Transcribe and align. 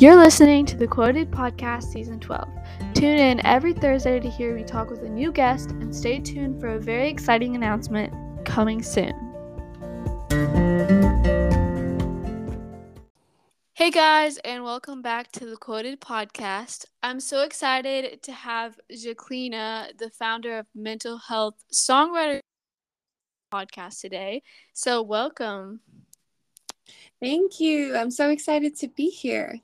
You're 0.00 0.14
listening 0.14 0.64
to 0.66 0.76
the 0.76 0.86
Quoted 0.86 1.28
Podcast 1.28 1.90
Season 1.90 2.20
12. 2.20 2.48
Tune 2.94 3.18
in 3.18 3.44
every 3.44 3.72
Thursday 3.72 4.20
to 4.20 4.30
hear 4.30 4.54
me 4.54 4.62
talk 4.62 4.90
with 4.90 5.02
a 5.02 5.08
new 5.08 5.32
guest 5.32 5.72
and 5.72 5.92
stay 5.92 6.20
tuned 6.20 6.60
for 6.60 6.68
a 6.68 6.78
very 6.78 7.08
exciting 7.08 7.56
announcement 7.56 8.14
coming 8.44 8.80
soon. 8.80 9.12
Hey 13.72 13.90
guys, 13.90 14.36
and 14.44 14.62
welcome 14.62 15.02
back 15.02 15.32
to 15.32 15.46
the 15.46 15.56
Quoted 15.56 16.00
Podcast. 16.00 16.84
I'm 17.02 17.18
so 17.18 17.42
excited 17.42 18.22
to 18.22 18.30
have 18.30 18.78
Zhaklina, 18.92 19.98
the 19.98 20.10
founder 20.10 20.60
of 20.60 20.66
Mental 20.76 21.18
Health 21.18 21.56
Songwriter 21.72 22.38
Podcast 23.52 24.00
today. 24.00 24.44
So, 24.74 25.02
welcome. 25.02 25.80
Thank 27.20 27.58
you. 27.58 27.96
I'm 27.96 28.12
so 28.12 28.30
excited 28.30 28.76
to 28.76 28.86
be 28.86 29.10
here. 29.10 29.60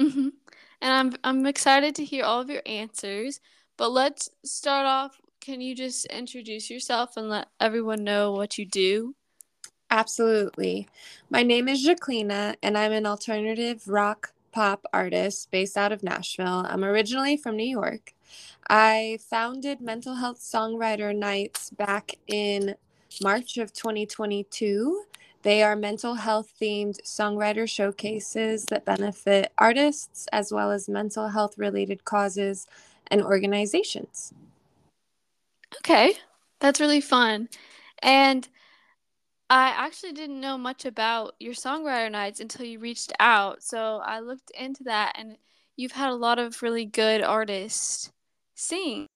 Mm-hmm. 0.00 0.28
And 0.82 0.92
I'm 0.92 1.14
I'm 1.24 1.46
excited 1.46 1.94
to 1.96 2.04
hear 2.04 2.24
all 2.24 2.40
of 2.40 2.50
your 2.50 2.62
answers. 2.66 3.40
But 3.76 3.92
let's 3.92 4.30
start 4.44 4.86
off. 4.86 5.20
Can 5.40 5.60
you 5.60 5.74
just 5.74 6.06
introduce 6.06 6.70
yourself 6.70 7.16
and 7.16 7.28
let 7.28 7.48
everyone 7.60 8.04
know 8.04 8.32
what 8.32 8.58
you 8.58 8.66
do? 8.66 9.14
Absolutely. 9.90 10.88
My 11.30 11.42
name 11.42 11.68
is 11.68 11.86
Zhaklina, 11.86 12.56
and 12.62 12.78
I'm 12.78 12.92
an 12.92 13.06
alternative 13.06 13.88
rock 13.88 14.32
pop 14.52 14.84
artist 14.92 15.50
based 15.50 15.76
out 15.76 15.92
of 15.92 16.02
Nashville. 16.02 16.64
I'm 16.68 16.84
originally 16.84 17.36
from 17.36 17.56
New 17.56 17.68
York. 17.68 18.14
I 18.68 19.18
founded 19.28 19.80
Mental 19.80 20.14
Health 20.14 20.38
Songwriter 20.38 21.16
Nights 21.16 21.70
back 21.70 22.12
in 22.28 22.76
March 23.20 23.58
of 23.58 23.72
2022. 23.72 25.04
They 25.42 25.62
are 25.62 25.74
mental 25.74 26.14
health 26.14 26.52
themed 26.60 27.00
songwriter 27.02 27.68
showcases 27.68 28.66
that 28.66 28.84
benefit 28.84 29.52
artists 29.56 30.28
as 30.32 30.52
well 30.52 30.70
as 30.70 30.88
mental 30.88 31.28
health 31.28 31.56
related 31.56 32.04
causes 32.04 32.66
and 33.06 33.22
organizations. 33.22 34.34
Okay, 35.78 36.14
that's 36.58 36.80
really 36.80 37.00
fun. 37.00 37.48
And 38.02 38.46
I 39.48 39.68
actually 39.68 40.12
didn't 40.12 40.40
know 40.40 40.58
much 40.58 40.84
about 40.84 41.34
your 41.40 41.54
songwriter 41.54 42.10
nights 42.10 42.40
until 42.40 42.66
you 42.66 42.78
reached 42.78 43.12
out. 43.18 43.62
So 43.62 44.00
I 44.04 44.20
looked 44.20 44.50
into 44.50 44.84
that, 44.84 45.16
and 45.18 45.36
you've 45.76 45.92
had 45.92 46.10
a 46.10 46.14
lot 46.14 46.38
of 46.38 46.62
really 46.62 46.84
good 46.84 47.22
artists 47.22 48.12
sing. 48.54 49.06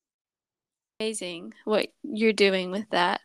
Amazing 0.99 1.55
what 1.65 1.89
you're 2.03 2.33
doing 2.33 2.71
with 2.71 2.89
that. 2.91 3.21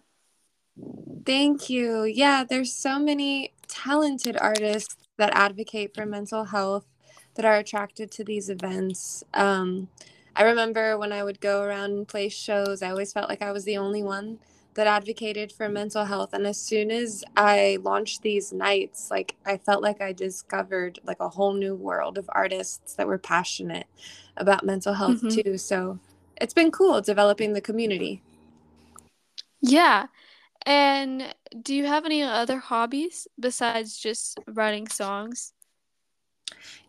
Thank 1.30 1.70
you. 1.70 2.06
Yeah, 2.06 2.44
there's 2.44 2.74
so 2.74 2.98
many 2.98 3.54
talented 3.68 4.36
artists 4.36 4.98
that 5.18 5.30
advocate 5.36 5.94
for 5.94 6.04
mental 6.04 6.46
health 6.46 6.88
that 7.36 7.46
are 7.46 7.58
attracted 7.58 8.10
to 8.14 8.24
these 8.24 8.50
events. 8.50 9.24
Um, 9.36 9.90
I 10.36 10.42
remember 10.42 10.98
when 10.98 11.12
I 11.12 11.24
would 11.24 11.40
go 11.40 11.62
around 11.62 11.92
and 11.92 12.08
play 12.08 12.30
shows, 12.30 12.82
I 12.82 12.90
always 12.90 13.14
felt 13.14 13.30
like 13.30 13.44
I 13.44 13.52
was 13.52 13.64
the 13.64 13.78
only 13.78 14.02
one 14.02 14.40
that 14.74 14.88
advocated 14.88 15.52
for 15.52 15.70
mental 15.70 16.06
health. 16.06 16.34
And 16.34 16.48
as 16.48 16.60
soon 16.60 16.90
as 16.90 17.24
I 17.38 17.78
launched 17.84 18.24
these 18.24 18.52
nights, 18.52 19.12
like 19.12 19.36
I 19.46 19.58
felt 19.58 19.84
like 19.84 20.02
I 20.02 20.14
discovered 20.14 20.98
like 21.04 21.20
a 21.20 21.30
whole 21.30 21.54
new 21.54 21.76
world 21.76 22.18
of 22.18 22.28
artists 22.34 22.96
that 22.96 23.06
were 23.06 23.20
passionate 23.20 23.86
about 24.36 24.66
mental 24.66 24.96
health 24.96 25.22
mm-hmm. 25.22 25.42
too. 25.42 25.58
So 25.60 26.00
it's 26.42 26.56
been 26.56 26.72
cool 26.72 27.02
developing 27.02 27.54
the 27.54 27.62
community. 27.62 28.24
Yeah. 29.62 30.08
And 30.66 31.34
do 31.62 31.74
you 31.76 31.86
have 31.88 32.06
any 32.06 32.22
other 32.22 32.60
hobbies 32.60 33.28
besides 33.40 33.98
just 33.98 34.38
writing 34.48 34.88
songs? 34.88 35.54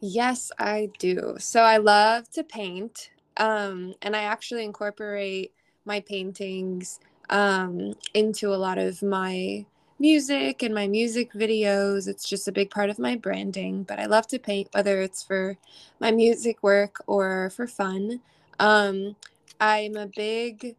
Yes, 0.01 0.51
I 0.59 0.91
do. 0.99 1.37
So 1.39 1.63
I 1.63 1.77
love 1.79 2.31
to 2.31 2.45
paint. 2.45 3.11
Um, 3.37 3.95
and 4.03 4.17
I 4.17 4.23
actually 4.23 4.65
incorporate 4.65 5.53
my 5.85 6.01
paintings 6.01 7.01
um, 7.31 7.95
into 8.15 8.53
a 8.53 8.57
lot 8.57 8.79
of 8.79 9.03
my 9.03 9.65
music 9.99 10.63
and 10.63 10.75
my 10.75 10.89
music 10.89 11.33
videos. 11.33 12.09
It's 12.09 12.29
just 12.29 12.49
a 12.49 12.53
big 12.53 12.71
part 12.71 12.91
of 12.91 12.99
my 12.99 13.17
branding. 13.17 13.85
But 13.85 13.99
I 13.99 14.07
love 14.07 14.27
to 14.29 14.39
paint, 14.39 14.69
whether 14.73 15.01
it's 15.01 15.23
for 15.23 15.57
my 16.01 16.11
music 16.11 16.63
work 16.63 17.03
or 17.07 17.51
for 17.51 17.67
fun. 17.67 18.21
Um, 18.59 19.17
I'm 19.61 19.97
a 19.97 20.07
big 20.07 20.77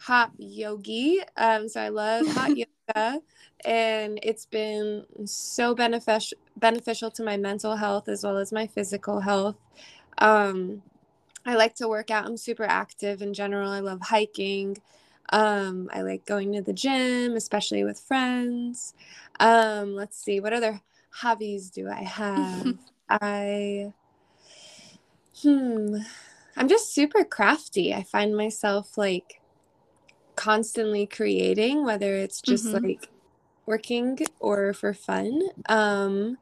hot 0.00 0.32
yogi. 0.38 1.20
Um, 1.36 1.68
so 1.68 1.80
I 1.80 1.88
love 1.90 2.26
hot 2.28 2.56
yoga, 2.56 3.20
and 3.64 4.18
it's 4.22 4.46
been 4.46 5.04
so 5.26 5.74
beneficial 5.74 6.38
beneficial 6.56 7.10
to 7.10 7.22
my 7.22 7.36
mental 7.36 7.76
health 7.76 8.08
as 8.08 8.24
well 8.24 8.38
as 8.38 8.52
my 8.52 8.66
physical 8.66 9.20
health. 9.20 9.56
Um, 10.18 10.82
I 11.46 11.54
like 11.54 11.74
to 11.76 11.88
work 11.88 12.10
out. 12.10 12.26
I'm 12.26 12.36
super 12.36 12.64
active 12.64 13.22
in 13.22 13.34
general. 13.34 13.70
I 13.70 13.80
love 13.80 14.00
hiking. 14.02 14.78
Um, 15.32 15.88
I 15.92 16.02
like 16.02 16.26
going 16.26 16.52
to 16.54 16.62
the 16.62 16.72
gym, 16.72 17.34
especially 17.34 17.84
with 17.84 18.00
friends. 18.00 18.94
Um, 19.38 19.94
let's 19.94 20.18
see, 20.22 20.40
what 20.40 20.52
other 20.52 20.80
hobbies 21.10 21.70
do 21.70 21.88
I 21.88 22.02
have? 22.02 22.74
I, 23.08 23.92
hmm, 25.42 25.96
I'm 26.56 26.68
just 26.68 26.92
super 26.92 27.24
crafty. 27.24 27.94
I 27.94 28.02
find 28.02 28.36
myself 28.36 28.98
like 28.98 29.39
constantly 30.40 31.04
creating, 31.04 31.84
whether 31.84 32.14
it's 32.14 32.40
just 32.40 32.64
mm-hmm. 32.64 32.86
like 32.86 33.10
working 33.66 34.18
or 34.38 34.72
for 34.72 34.94
fun. 34.94 35.42
Um, 35.68 36.38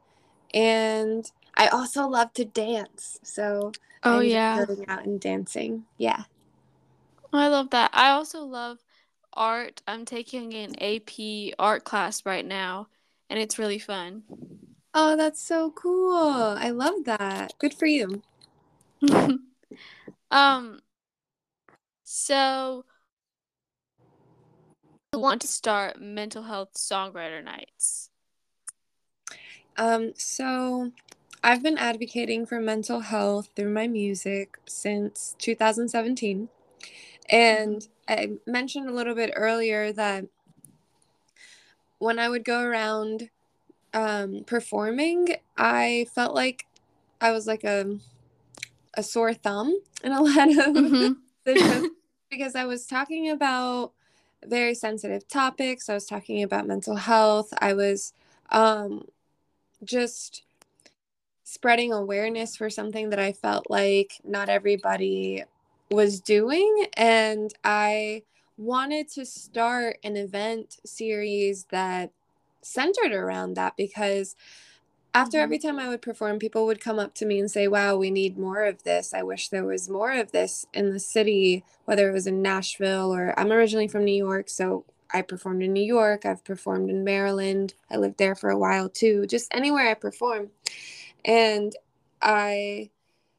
and 0.53 1.29
I 1.57 1.67
also 1.67 2.07
love 2.07 2.31
to 2.35 2.45
dance. 2.45 3.19
So 3.23 3.73
oh 4.03 4.21
yeah, 4.21 4.63
going 4.65 4.87
out 4.87 5.03
and 5.03 5.19
dancing. 5.19 5.83
Yeah, 5.97 6.23
I 7.33 7.49
love 7.49 7.71
that. 7.71 7.91
I 7.93 8.11
also 8.11 8.43
love 8.43 8.79
art. 9.33 9.81
I'm 9.85 10.05
taking 10.05 10.53
an 10.53 10.81
AP 10.81 11.53
art 11.59 11.83
class 11.83 12.25
right 12.25 12.45
now, 12.45 12.87
and 13.29 13.37
it's 13.37 13.59
really 13.59 13.79
fun. 13.79 14.23
Oh, 14.93 15.17
that's 15.17 15.43
so 15.43 15.71
cool. 15.71 16.55
I 16.57 16.69
love 16.69 17.03
that. 17.03 17.53
Good 17.59 17.73
for 17.73 17.85
you. 17.85 18.21
um 20.31 20.79
so 22.03 22.85
want 25.17 25.41
to 25.41 25.47
start 25.47 25.99
mental 25.99 26.43
health 26.43 26.73
songwriter 26.75 27.43
nights? 27.43 28.09
Um, 29.77 30.13
so 30.15 30.91
I've 31.43 31.63
been 31.63 31.77
advocating 31.77 32.45
for 32.45 32.59
mental 32.59 32.99
health 32.99 33.49
through 33.55 33.71
my 33.71 33.87
music 33.87 34.57
since 34.67 35.35
2017. 35.39 36.49
And 37.29 37.75
mm-hmm. 37.77 38.13
I 38.13 38.29
mentioned 38.45 38.89
a 38.89 38.93
little 38.93 39.15
bit 39.15 39.31
earlier 39.35 39.91
that 39.93 40.25
when 41.97 42.19
I 42.19 42.29
would 42.29 42.45
go 42.45 42.61
around 42.61 43.29
um, 43.93 44.43
performing, 44.45 45.35
I 45.57 46.07
felt 46.13 46.35
like 46.35 46.65
I 47.21 47.31
was 47.31 47.47
like 47.47 47.63
a 47.63 47.97
a 48.95 49.03
sore 49.03 49.33
thumb 49.33 49.79
in 50.03 50.11
a 50.11 50.21
lot 50.21 50.49
of 50.49 50.75
mm-hmm. 50.75 51.13
because 52.31 52.55
I 52.55 52.65
was 52.65 52.85
talking 52.85 53.29
about 53.29 53.93
very 54.45 54.73
sensitive 54.73 55.27
topics. 55.27 55.89
I 55.89 55.93
was 55.93 56.05
talking 56.05 56.43
about 56.43 56.67
mental 56.67 56.95
health. 56.95 57.53
I 57.59 57.73
was 57.73 58.13
um, 58.51 59.05
just 59.83 60.43
spreading 61.43 61.91
awareness 61.91 62.55
for 62.55 62.69
something 62.69 63.09
that 63.09 63.19
I 63.19 63.31
felt 63.31 63.69
like 63.69 64.21
not 64.23 64.49
everybody 64.49 65.43
was 65.89 66.21
doing. 66.21 66.85
And 66.95 67.53
I 67.63 68.23
wanted 68.57 69.09
to 69.13 69.25
start 69.25 69.97
an 70.03 70.15
event 70.15 70.77
series 70.85 71.65
that 71.71 72.11
centered 72.61 73.13
around 73.13 73.55
that 73.55 73.75
because 73.77 74.35
after 75.13 75.37
mm-hmm. 75.37 75.43
every 75.43 75.59
time 75.59 75.79
I 75.79 75.87
would 75.87 76.01
perform, 76.01 76.39
people 76.39 76.65
would 76.65 76.79
come 76.79 76.99
up 76.99 77.15
to 77.15 77.25
me 77.25 77.39
and 77.39 77.49
say, 77.49 77.67
Wow, 77.67 77.97
we 77.97 78.11
need 78.11 78.37
more 78.37 78.63
of 78.65 78.83
this. 78.83 79.13
I 79.13 79.23
wish 79.23 79.49
there 79.49 79.65
was 79.65 79.89
more 79.89 80.11
of 80.11 80.31
this 80.31 80.65
in 80.73 80.91
the 80.91 80.99
city, 80.99 81.63
whether 81.85 82.09
it 82.09 82.13
was 82.13 82.27
in 82.27 82.41
Nashville 82.41 83.13
or 83.13 83.37
I'm 83.37 83.51
originally 83.51 83.87
from 83.87 84.05
New 84.05 84.15
York. 84.15 84.49
So 84.49 84.85
I 85.11 85.23
performed 85.23 85.63
in 85.63 85.73
New 85.73 85.83
York. 85.83 86.25
I've 86.25 86.43
performed 86.43 86.89
in 86.89 87.03
Maryland. 87.03 87.73
I 87.89 87.97
lived 87.97 88.17
there 88.17 88.35
for 88.35 88.49
a 88.49 88.57
while 88.57 88.89
too, 88.89 89.25
just 89.25 89.53
anywhere 89.53 89.89
I 89.89 89.95
perform. 89.95 90.49
And 91.25 91.75
I 92.21 92.91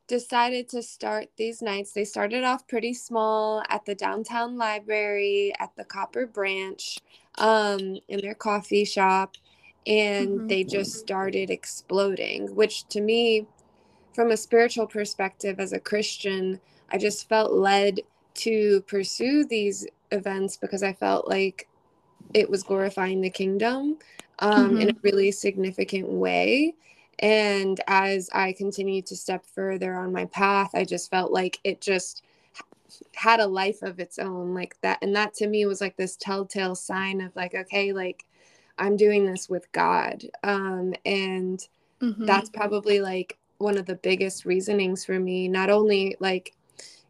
decided 0.08 0.68
to 0.70 0.82
start 0.82 1.28
these 1.36 1.62
nights. 1.62 1.92
They 1.92 2.04
started 2.04 2.42
off 2.42 2.66
pretty 2.66 2.94
small 2.94 3.62
at 3.68 3.84
the 3.84 3.94
downtown 3.94 4.58
library, 4.58 5.52
at 5.60 5.76
the 5.76 5.84
Copper 5.84 6.26
Branch, 6.26 6.98
um, 7.38 7.98
in 8.08 8.20
their 8.20 8.34
coffee 8.34 8.84
shop 8.84 9.36
and 9.86 10.28
mm-hmm. 10.28 10.46
they 10.46 10.64
just 10.64 10.94
started 10.94 11.50
exploding, 11.50 12.54
which 12.54 12.86
to 12.88 13.00
me, 13.00 13.46
from 14.14 14.30
a 14.30 14.36
spiritual 14.36 14.86
perspective 14.86 15.60
as 15.60 15.72
a 15.72 15.80
Christian, 15.80 16.60
I 16.90 16.98
just 16.98 17.28
felt 17.28 17.52
led 17.52 18.00
to 18.34 18.82
pursue 18.82 19.44
these 19.44 19.86
events 20.10 20.56
because 20.56 20.82
I 20.82 20.92
felt 20.92 21.28
like 21.28 21.68
it 22.34 22.48
was 22.48 22.62
glorifying 22.62 23.20
the 23.20 23.30
kingdom 23.30 23.98
um, 24.40 24.70
mm-hmm. 24.70 24.80
in 24.80 24.90
a 24.90 24.96
really 25.02 25.32
significant 25.32 26.08
way. 26.08 26.74
And 27.20 27.80
as 27.86 28.30
I 28.32 28.52
continued 28.52 29.06
to 29.06 29.16
step 29.16 29.44
further 29.44 29.94
on 29.94 30.12
my 30.12 30.24
path, 30.26 30.70
I 30.74 30.84
just 30.84 31.10
felt 31.10 31.32
like 31.32 31.58
it 31.64 31.80
just 31.80 32.22
had 33.14 33.40
a 33.40 33.46
life 33.46 33.82
of 33.82 34.00
its 34.00 34.18
own 34.18 34.52
like 34.52 34.76
that 34.80 34.98
and 35.00 35.14
that 35.14 35.32
to 35.32 35.46
me 35.46 35.64
was 35.64 35.80
like 35.80 35.96
this 35.96 36.16
telltale 36.16 36.74
sign 36.74 37.20
of 37.20 37.34
like 37.36 37.54
okay 37.54 37.92
like 37.92 38.24
i'm 38.80 38.96
doing 38.96 39.24
this 39.24 39.48
with 39.48 39.70
god 39.72 40.22
um 40.42 40.92
and 41.04 41.68
mm-hmm. 42.00 42.24
that's 42.24 42.50
probably 42.50 43.00
like 43.00 43.38
one 43.58 43.78
of 43.78 43.86
the 43.86 43.94
biggest 43.96 44.44
reasonings 44.44 45.04
for 45.04 45.18
me 45.18 45.46
not 45.48 45.70
only 45.70 46.16
like 46.18 46.54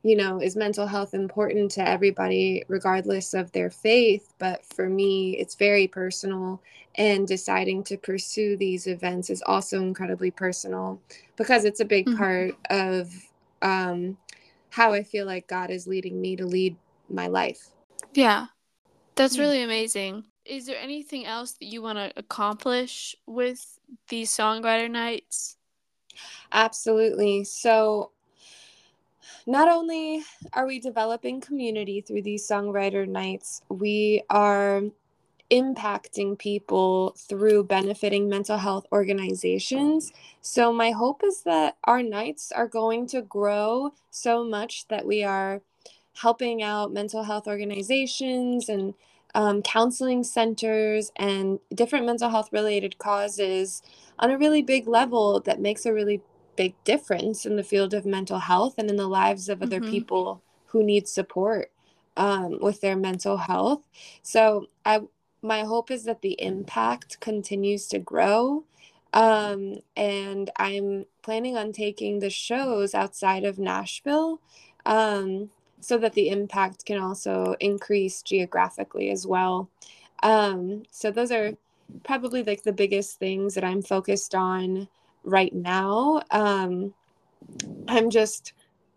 you 0.03 0.17
know 0.17 0.41
is 0.41 0.57
mental 0.57 0.87
health 0.87 1.15
important 1.15 1.71
to 1.71 1.87
everybody 1.87 2.65
regardless 2.69 3.35
of 3.35 3.51
their 3.53 3.71
faith 3.71 4.35
but 4.39 4.65
for 4.75 4.89
me 4.89 5.37
it's 5.39 5.55
very 5.55 5.87
personal 5.87 6.61
and 6.97 7.29
deciding 7.29 7.85
to 7.85 7.97
pursue 7.97 8.57
these 8.57 8.87
events 8.87 9.31
is 9.31 9.43
also 9.43 9.81
incredibly 9.81 10.31
personal 10.31 11.01
because 11.37 11.65
it's 11.65 11.81
a 11.81 11.85
big 11.85 12.07
mm-hmm. 12.07 12.19
part 12.19 12.55
of 12.69 13.13
um, 13.63 14.17
how 14.71 14.93
I 14.93 15.03
feel 15.03 15.27
like 15.27 15.47
God 15.47 15.71
is 15.71 15.87
leading 15.87 16.21
me 16.21 16.37
to 16.37 16.47
lead 16.47 16.77
my 17.09 17.27
life. 17.27 17.69
Yeah. 18.15 18.47
That's 19.15 19.39
really 19.39 19.63
amazing. 19.63 20.25
Is 20.51 20.67
there 20.67 20.81
anything 20.81 21.27
else 21.27 21.53
that 21.53 21.67
you 21.67 21.81
want 21.81 21.99
to 21.99 22.13
accomplish 22.17 23.15
with 23.25 23.79
these 24.09 24.37
songwriter 24.37 24.91
nights? 24.91 25.57
Absolutely. 26.51 27.45
So, 27.45 28.11
not 29.47 29.69
only 29.69 30.25
are 30.53 30.67
we 30.67 30.81
developing 30.81 31.41
community 31.41 32.01
through 32.01 32.23
these 32.23 32.49
songwriter 32.49 33.07
nights, 33.07 33.63
we 33.69 34.23
are 34.29 34.83
impacting 35.53 36.37
people 36.37 37.15
through 37.17 37.63
benefiting 37.63 38.29
mental 38.29 38.59
health 38.59 38.87
organizations. 38.91 40.13
So, 40.41 40.73
my 40.73 40.91
hope 40.91 41.23
is 41.23 41.43
that 41.43 41.77
our 41.85 42.03
nights 42.03 42.51
are 42.51 42.67
going 42.67 43.07
to 43.09 43.23
grow 43.23 43.93
so 44.11 44.43
much 44.43 44.89
that 44.89 45.07
we 45.07 45.23
are 45.23 45.63
helping 46.15 46.61
out 46.61 46.93
mental 46.93 47.23
health 47.23 47.47
organizations 47.47 48.69
and 48.69 48.95
um, 49.35 49.63
counseling 49.63 50.25
centers 50.25 51.13
and 51.17 51.59
different 51.75 52.07
mental 52.07 52.31
health 52.31 52.51
related 52.53 52.99
causes 52.99 53.83
on 54.19 54.31
a 54.31 54.39
really 54.39 54.63
big 54.63 54.87
level 54.87 55.41
that 55.41 55.61
makes 55.61 55.87
a 55.87 55.93
really 55.93 56.21
big 56.57 56.75
difference 56.85 57.47
in 57.47 57.57
the 57.57 57.63
field 57.63 57.95
of 57.95 58.05
mental 58.05 58.39
health 58.39 58.75
and 58.77 58.91
in 58.91 58.97
the 58.97 59.09
lives 59.09 59.49
of 59.49 59.63
other 59.63 59.81
mm-hmm. 59.81 59.91
people 59.91 60.43
who 60.67 60.83
need 60.83 61.09
support 61.09 61.71
um, 62.17 62.59
with 62.61 62.81
their 62.81 62.97
mental 62.97 63.37
health. 63.37 63.83
So 64.23 64.67
I 64.85 65.01
my 65.43 65.63
hope 65.63 65.91
is 65.91 66.05
that 66.05 66.21
the 66.21 66.41
impact 66.41 67.19
continues 67.21 67.87
to 67.89 67.99
grow. 67.99 68.65
Um, 69.13 69.79
and 69.97 70.51
I'm 70.57 71.07
planning 71.23 71.57
on 71.57 71.73
taking 71.73 72.19
the 72.19 72.31
shows 72.31 72.95
outside 72.95 73.45
of 73.45 73.59
Nashville 73.59 74.41
um, 74.85 75.51
so 75.81 75.99
that 75.99 76.13
the 76.13 76.29
impact 76.29 76.85
can 76.85 76.99
also 76.99 77.57
increase 77.61 78.23
geographically 78.23 79.11
as 79.11 79.27
well. 79.27 79.69
Um, 80.23 80.85
so 80.91 81.11
those 81.11 81.33
are 81.33 81.53
probably 82.05 82.43
like 82.43 82.63
the 82.63 82.73
biggest 82.73 83.19
things 83.19 83.55
that 83.55 83.65
I'm 83.65 83.83
focused 83.83 84.35
on 84.35 84.89
right 85.25 85.55
now. 85.55 86.23
Um, 86.31 86.95
I'm 87.89 88.11
just 88.11 88.53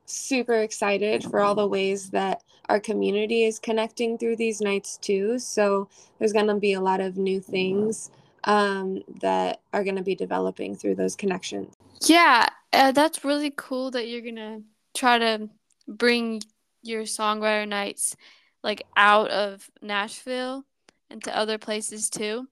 super 0.06 0.56
excited 0.56 1.24
for 1.24 1.40
all 1.40 1.56
the 1.56 1.68
ways 1.68 2.10
that 2.12 2.44
our 2.70 2.80
community 2.80 3.44
is 3.44 3.60
connecting 3.60 4.18
through 4.18 4.36
these 4.36 4.62
nights 4.62 4.98
too. 4.98 5.40
So 5.40 5.88
there's 6.20 6.34
going 6.34 6.48
to 6.48 6.56
be 6.56 6.74
a 6.74 6.82
lot 6.82 7.00
of 7.00 7.18
new 7.18 7.40
things 7.40 8.12
um, 8.46 9.02
that 9.22 9.62
are 9.74 9.84
going 9.84 9.96
to 9.96 10.04
be 10.04 10.16
developing 10.16 10.76
through 10.76 10.96
those 10.96 11.16
connections. 11.16 11.74
Yeah, 12.06 12.48
uh, 12.74 12.92
that's 12.92 13.24
really 13.24 13.54
cool 13.56 13.92
that 13.92 14.08
you're 14.08 14.22
going 14.22 14.36
to 14.36 14.62
try 14.94 15.18
to 15.18 15.50
bring 15.88 16.42
your 16.84 17.04
songwriter 17.04 17.68
nights 17.68 18.16
like 18.64 18.84
out 18.96 19.30
of 19.30 19.70
Nashville 19.82 20.66
and 21.10 21.24
to 21.24 21.38
other 21.38 21.58
places 21.58 22.10
too. 22.10 22.48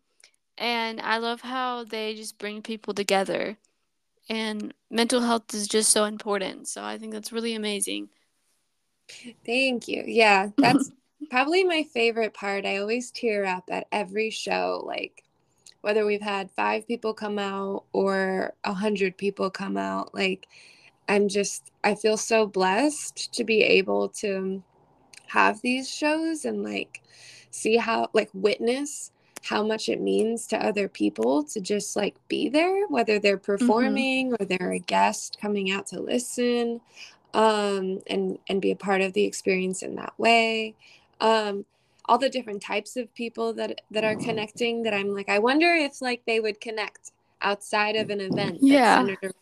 And 0.57 0.99
I 1.01 1.17
love 1.17 1.41
how 1.41 1.83
they 1.83 2.15
just 2.15 2.37
bring 2.37 2.61
people 2.61 2.93
together 2.93 3.57
and 4.29 4.73
mental 4.89 5.21
health 5.21 5.53
is 5.53 5.67
just 5.67 5.91
so 5.91 6.05
important. 6.05 6.67
So 6.67 6.83
I 6.83 6.97
think 6.97 7.11
that's 7.11 7.33
really 7.33 7.53
amazing. 7.53 8.09
Thank 9.45 9.87
you. 9.87 10.03
Yeah, 10.05 10.49
that's 10.57 10.91
probably 11.29 11.63
my 11.63 11.83
favorite 11.83 12.33
part. 12.33 12.65
I 12.65 12.77
always 12.77 13.11
tear 13.11 13.45
up 13.45 13.65
at 13.69 13.87
every 13.91 14.29
show, 14.29 14.83
like 14.85 15.23
whether 15.81 16.05
we've 16.05 16.21
had 16.21 16.51
five 16.51 16.87
people 16.87 17.13
come 17.13 17.39
out 17.39 17.83
or 17.91 18.53
a 18.63 18.73
hundred 18.73 19.17
people 19.17 19.49
come 19.49 19.77
out. 19.77 20.13
Like, 20.13 20.47
I'm 21.09 21.27
just, 21.27 21.70
I 21.83 21.95
feel 21.95 22.17
so 22.17 22.45
blessed 22.45 23.33
to 23.33 23.43
be 23.43 23.61
able 23.63 24.09
to 24.09 24.63
have 25.27 25.61
these 25.61 25.89
shows 25.89 26.45
and 26.45 26.63
like 26.63 27.01
see 27.49 27.77
how, 27.77 28.09
like, 28.13 28.29
witness 28.33 29.11
how 29.43 29.63
much 29.63 29.89
it 29.89 29.99
means 29.99 30.45
to 30.47 30.65
other 30.65 30.87
people 30.87 31.43
to 31.43 31.59
just 31.59 31.95
like 31.95 32.15
be 32.27 32.47
there, 32.47 32.87
whether 32.87 33.19
they're 33.19 33.37
mm-hmm. 33.37 33.57
performing 33.57 34.31
mm-hmm. 34.31 34.41
or 34.41 34.45
they're 34.45 34.71
a 34.71 34.79
guest 34.79 35.37
coming 35.41 35.71
out 35.71 35.87
to 35.87 35.99
listen 35.99 36.79
um, 37.33 37.99
and 38.07 38.37
and 38.47 38.61
be 38.61 38.71
a 38.71 38.75
part 38.75 39.01
of 39.01 39.13
the 39.13 39.23
experience 39.23 39.81
in 39.81 39.95
that 39.95 40.13
way. 40.17 40.75
Um, 41.19 41.65
all 42.05 42.17
the 42.17 42.29
different 42.29 42.61
types 42.61 42.97
of 42.97 43.13
people 43.13 43.53
that 43.53 43.81
that 43.91 44.03
are 44.03 44.15
connecting 44.15 44.83
that 44.83 44.93
I'm 44.93 45.13
like, 45.13 45.29
I 45.29 45.39
wonder 45.39 45.73
if 45.73 46.01
like 46.01 46.23
they 46.25 46.39
would 46.39 46.61
connect 46.61 47.11
outside 47.41 47.95
of 47.95 48.09
an 48.09 48.21
event 48.21 48.59
yeah. 48.61 48.97
centered 48.97 49.17
around 49.23 49.31
mental 49.33 49.40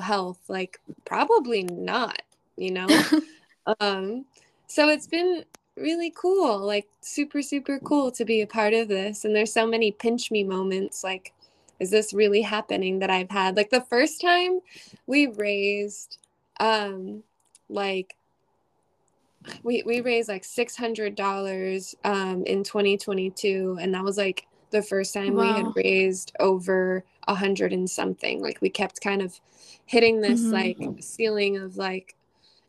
health. 0.00 0.38
Like 0.48 0.80
probably 1.04 1.64
not, 1.64 2.20
you 2.56 2.72
know. 2.72 2.88
um, 3.80 4.24
so 4.66 4.88
it's 4.88 5.06
been 5.06 5.44
really 5.76 6.12
cool, 6.14 6.58
like 6.58 6.86
super, 7.00 7.40
super 7.42 7.78
cool 7.80 8.10
to 8.12 8.24
be 8.24 8.42
a 8.42 8.46
part 8.46 8.74
of 8.74 8.88
this. 8.88 9.24
And 9.24 9.34
there's 9.34 9.52
so 9.52 9.66
many 9.66 9.92
pinch 9.92 10.30
me 10.30 10.44
moments 10.44 11.02
like, 11.02 11.32
is 11.80 11.90
this 11.90 12.12
really 12.12 12.42
happening 12.42 12.98
that 12.98 13.10
I've 13.10 13.30
had? 13.30 13.56
Like 13.56 13.70
the 13.70 13.86
first 13.88 14.20
time 14.20 14.60
we 15.06 15.28
raised 15.28 16.18
um 16.60 17.22
like 17.68 18.16
we 19.62 19.82
we 19.86 20.00
raised 20.00 20.28
like 20.28 20.44
six 20.44 20.76
hundred 20.76 21.14
dollars 21.14 21.94
um 22.04 22.42
in 22.44 22.64
2022 22.64 23.78
and 23.80 23.94
that 23.94 24.02
was 24.02 24.18
like 24.18 24.46
the 24.70 24.82
first 24.82 25.14
time 25.14 25.34
wow. 25.34 25.42
we 25.42 25.62
had 25.62 25.72
raised 25.76 26.32
over 26.40 27.04
a 27.26 27.34
hundred 27.34 27.72
and 27.72 27.88
something. 27.88 28.42
Like 28.42 28.58
we 28.60 28.70
kept 28.70 29.00
kind 29.00 29.22
of 29.22 29.38
hitting 29.86 30.20
this 30.20 30.40
mm-hmm. 30.40 30.52
like 30.52 31.02
ceiling 31.02 31.56
of 31.56 31.76
like 31.76 32.14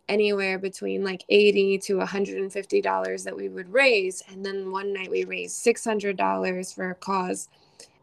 anywhere 0.08 0.58
between 0.58 1.04
like 1.04 1.24
80 1.30 1.78
to 1.80 1.98
150 1.98 2.82
dollars 2.82 3.24
that 3.24 3.36
we 3.36 3.50
would 3.50 3.72
raise. 3.72 4.24
And 4.30 4.46
then 4.46 4.72
one 4.72 4.94
night 4.94 5.12
we 5.12 5.24
raised 5.26 5.56
600 5.58 6.18
dollars 6.18 6.74
for 6.74 6.90
a 6.90 6.96
cause. 6.96 7.48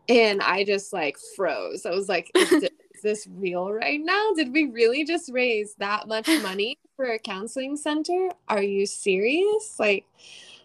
And 0.09 0.41
i 0.41 0.63
just 0.63 0.93
like 0.93 1.17
froze. 1.35 1.85
I 1.85 1.91
was 1.91 2.09
like 2.09 2.31
is, 2.37 2.49
this, 2.49 2.63
is 2.95 3.03
this 3.03 3.29
real 3.37 3.73
right 3.73 4.01
now? 4.01 4.33
Did 4.35 4.53
we 4.53 4.65
really 4.65 5.05
just 5.05 5.31
raise 5.33 5.75
that 5.75 6.07
much 6.09 6.29
money 6.43 6.79
for 6.95 7.07
a 7.07 7.19
counseling 7.19 7.77
center? 7.77 8.31
Are 8.49 8.63
you 8.63 8.87
serious? 8.87 9.77
Like 9.79 10.07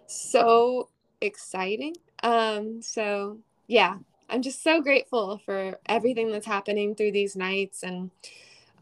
so 0.06 0.90
exciting 1.22 1.96
um 2.24 2.82
so 2.82 3.38
yeah 3.68 3.98
i'm 4.30 4.42
just 4.42 4.64
so 4.64 4.82
grateful 4.82 5.40
for 5.46 5.78
everything 5.88 6.32
that's 6.32 6.46
happening 6.46 6.96
through 6.96 7.12
these 7.12 7.36
nights 7.36 7.84
and 7.84 8.12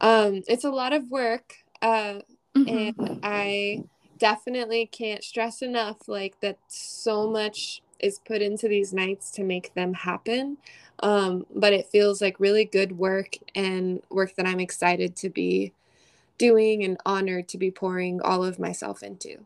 um 0.01 0.41
it's 0.47 0.63
a 0.63 0.71
lot 0.71 0.93
of 0.93 1.09
work 1.09 1.55
uh 1.81 2.19
Mm-hmm. 2.55 3.03
And 3.05 3.19
I 3.23 3.83
definitely 4.17 4.85
can't 4.85 5.23
stress 5.23 5.61
enough 5.61 6.07
like 6.07 6.39
that 6.41 6.57
so 6.67 7.29
much 7.29 7.81
is 7.99 8.19
put 8.19 8.41
into 8.41 8.67
these 8.67 8.93
nights 8.93 9.31
to 9.31 9.43
make 9.43 9.73
them 9.73 9.93
happen. 9.93 10.57
Um, 11.01 11.45
but 11.53 11.73
it 11.73 11.87
feels 11.87 12.21
like 12.21 12.39
really 12.39 12.65
good 12.65 12.97
work 12.97 13.35
and 13.55 14.01
work 14.09 14.35
that 14.35 14.45
I'm 14.45 14.59
excited 14.59 15.15
to 15.17 15.29
be 15.29 15.73
doing 16.37 16.83
and 16.83 16.97
honored 17.05 17.47
to 17.49 17.57
be 17.57 17.71
pouring 17.71 18.21
all 18.21 18.43
of 18.43 18.59
myself 18.59 19.03
into. 19.03 19.45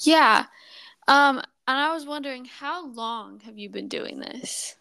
Yeah. 0.00 0.46
Um, 1.06 1.42
and 1.68 1.78
I 1.78 1.92
was 1.92 2.06
wondering, 2.06 2.46
how 2.46 2.86
long 2.86 3.40
have 3.40 3.58
you 3.58 3.68
been 3.68 3.88
doing 3.88 4.18
this? 4.18 4.76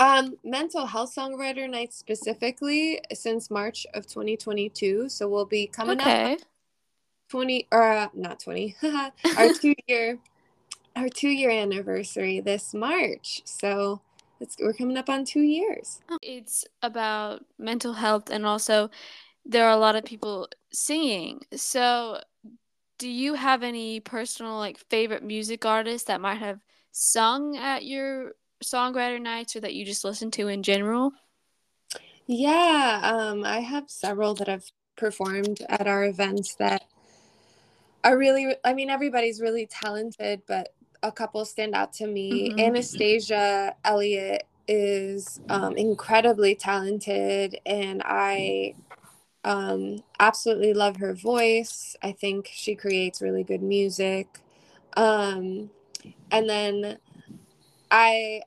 Um, 0.00 0.36
mental 0.42 0.84
health 0.84 1.14
songwriter 1.14 1.70
night 1.70 1.94
specifically 1.94 3.00
since 3.14 3.52
March 3.52 3.86
of 3.94 4.08
2022. 4.08 5.08
So 5.08 5.28
we'll 5.28 5.46
be 5.46 5.68
coming 5.68 6.00
okay. 6.00 6.34
up 6.34 6.40
20 7.30 7.68
or 7.70 7.82
uh, 7.84 8.08
not 8.14 8.40
20, 8.40 8.74
our 9.36 9.52
two 9.60 9.74
year 9.86 10.18
our 10.96 11.08
two 11.08 11.28
year 11.28 11.50
anniversary 11.50 12.40
this 12.40 12.74
March. 12.74 13.42
So 13.44 14.00
it's, 14.40 14.56
we're 14.60 14.72
coming 14.72 14.96
up 14.96 15.08
on 15.08 15.24
two 15.24 15.42
years. 15.42 16.00
It's 16.20 16.64
about 16.82 17.44
mental 17.58 17.92
health 17.92 18.28
and 18.28 18.44
also 18.44 18.90
there 19.46 19.66
are 19.66 19.72
a 19.72 19.76
lot 19.76 19.94
of 19.94 20.04
people 20.04 20.48
singing. 20.72 21.42
So 21.54 22.20
do 23.02 23.08
you 23.08 23.34
have 23.34 23.64
any 23.64 23.98
personal 23.98 24.58
like 24.58 24.78
favorite 24.88 25.24
music 25.24 25.66
artists 25.66 26.06
that 26.06 26.20
might 26.20 26.36
have 26.36 26.60
sung 26.92 27.56
at 27.56 27.84
your 27.84 28.34
songwriter 28.62 29.20
nights 29.20 29.56
or 29.56 29.60
that 29.60 29.74
you 29.74 29.84
just 29.84 30.04
listen 30.04 30.30
to 30.30 30.46
in 30.46 30.62
general? 30.62 31.10
Yeah, 32.28 33.00
um, 33.02 33.42
I 33.42 33.58
have 33.58 33.90
several 33.90 34.34
that 34.34 34.46
have 34.46 34.66
performed 34.94 35.62
at 35.68 35.88
our 35.88 36.04
events 36.04 36.54
that 36.60 36.84
are 38.04 38.16
really, 38.16 38.54
I 38.64 38.72
mean, 38.72 38.88
everybody's 38.88 39.40
really 39.40 39.66
talented, 39.66 40.42
but 40.46 40.72
a 41.02 41.10
couple 41.10 41.44
stand 41.44 41.74
out 41.74 41.92
to 41.94 42.06
me. 42.06 42.52
Mhm. 42.52 42.66
Anastasia 42.68 43.74
Elliott 43.84 44.46
is 44.68 45.40
um, 45.48 45.76
incredibly 45.76 46.54
talented, 46.54 47.58
and 47.66 48.00
I 48.04 48.76
um, 49.44 50.02
absolutely 50.20 50.74
love 50.74 50.96
her 50.96 51.14
voice. 51.14 51.96
I 52.02 52.12
think 52.12 52.48
she 52.52 52.74
creates 52.74 53.22
really 53.22 53.44
good 53.44 53.62
music. 53.62 54.40
Um, 54.96 55.70
and 56.30 56.48
then 56.48 56.98
I 57.90 58.42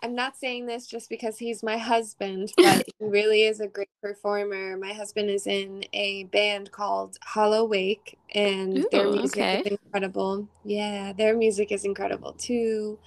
I'm 0.00 0.14
not 0.14 0.36
saying 0.36 0.66
this 0.66 0.86
just 0.86 1.08
because 1.08 1.38
he's 1.38 1.62
my 1.62 1.76
husband, 1.76 2.52
but 2.56 2.86
he 2.86 2.92
really 3.06 3.42
is 3.42 3.60
a 3.60 3.66
great 3.66 3.88
performer. 4.00 4.76
My 4.76 4.92
husband 4.92 5.28
is 5.28 5.46
in 5.46 5.84
a 5.92 6.24
band 6.24 6.70
called 6.70 7.18
Hollow 7.24 7.64
Wake, 7.64 8.16
and 8.32 8.78
Ooh, 8.78 8.88
their 8.92 9.10
music 9.10 9.40
okay. 9.40 9.62
is 9.64 9.78
incredible. 9.84 10.48
Yeah, 10.64 11.12
their 11.14 11.36
music 11.36 11.72
is 11.72 11.84
incredible 11.84 12.32
too. 12.34 12.98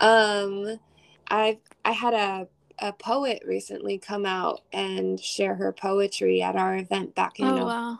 Um, 0.00 0.78
I've 1.28 1.58
I 1.84 1.90
had 1.90 2.14
a 2.14 2.48
a 2.80 2.92
poet 2.92 3.42
recently 3.46 3.98
come 3.98 4.26
out 4.26 4.62
and 4.72 5.20
share 5.20 5.54
her 5.56 5.72
poetry 5.72 6.42
at 6.42 6.56
our 6.56 6.76
event 6.76 7.14
back 7.14 7.38
in 7.40 7.48
Oh 7.48 7.66
wow. 7.66 7.96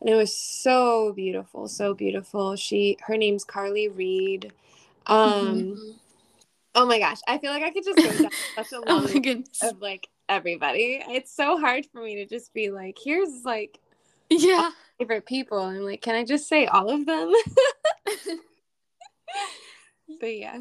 And 0.00 0.08
it 0.08 0.14
was 0.14 0.34
so 0.34 1.12
beautiful, 1.12 1.68
so 1.68 1.94
beautiful. 1.94 2.56
She 2.56 2.96
her 3.02 3.16
name's 3.16 3.44
Carly 3.44 3.88
Reed. 3.88 4.52
Um 5.06 5.76
Mhm. 5.76 5.94
oh 6.74 6.86
my 6.86 6.98
gosh, 6.98 7.18
I 7.28 7.38
feel 7.38 7.52
like 7.52 7.62
I 7.62 7.70
could 7.70 7.84
just 7.84 8.02
go 8.02 8.12
down 8.12 8.30
such 8.56 8.72
a 8.72 8.76
Oh 8.88 8.94
long 9.00 9.04
list 9.04 9.62
of 9.62 9.80
like 9.82 10.08
everybody. 10.28 11.02
It's 11.08 11.34
so 11.34 11.58
hard 11.58 11.86
for 11.92 12.02
me 12.02 12.16
to 12.16 12.26
just 12.26 12.52
be 12.54 12.70
like, 12.70 12.96
here's 13.02 13.44
like 13.44 13.78
Yeah. 14.30 14.70
favorite 14.98 15.26
people. 15.26 15.58
I'm 15.60 15.82
like, 15.84 16.00
can 16.02 16.14
I 16.14 16.24
just 16.24 16.48
say 16.48 16.66
all 16.66 16.90
of 16.90 17.04
them? 17.06 17.32
but 20.20 20.36
yeah. 20.36 20.60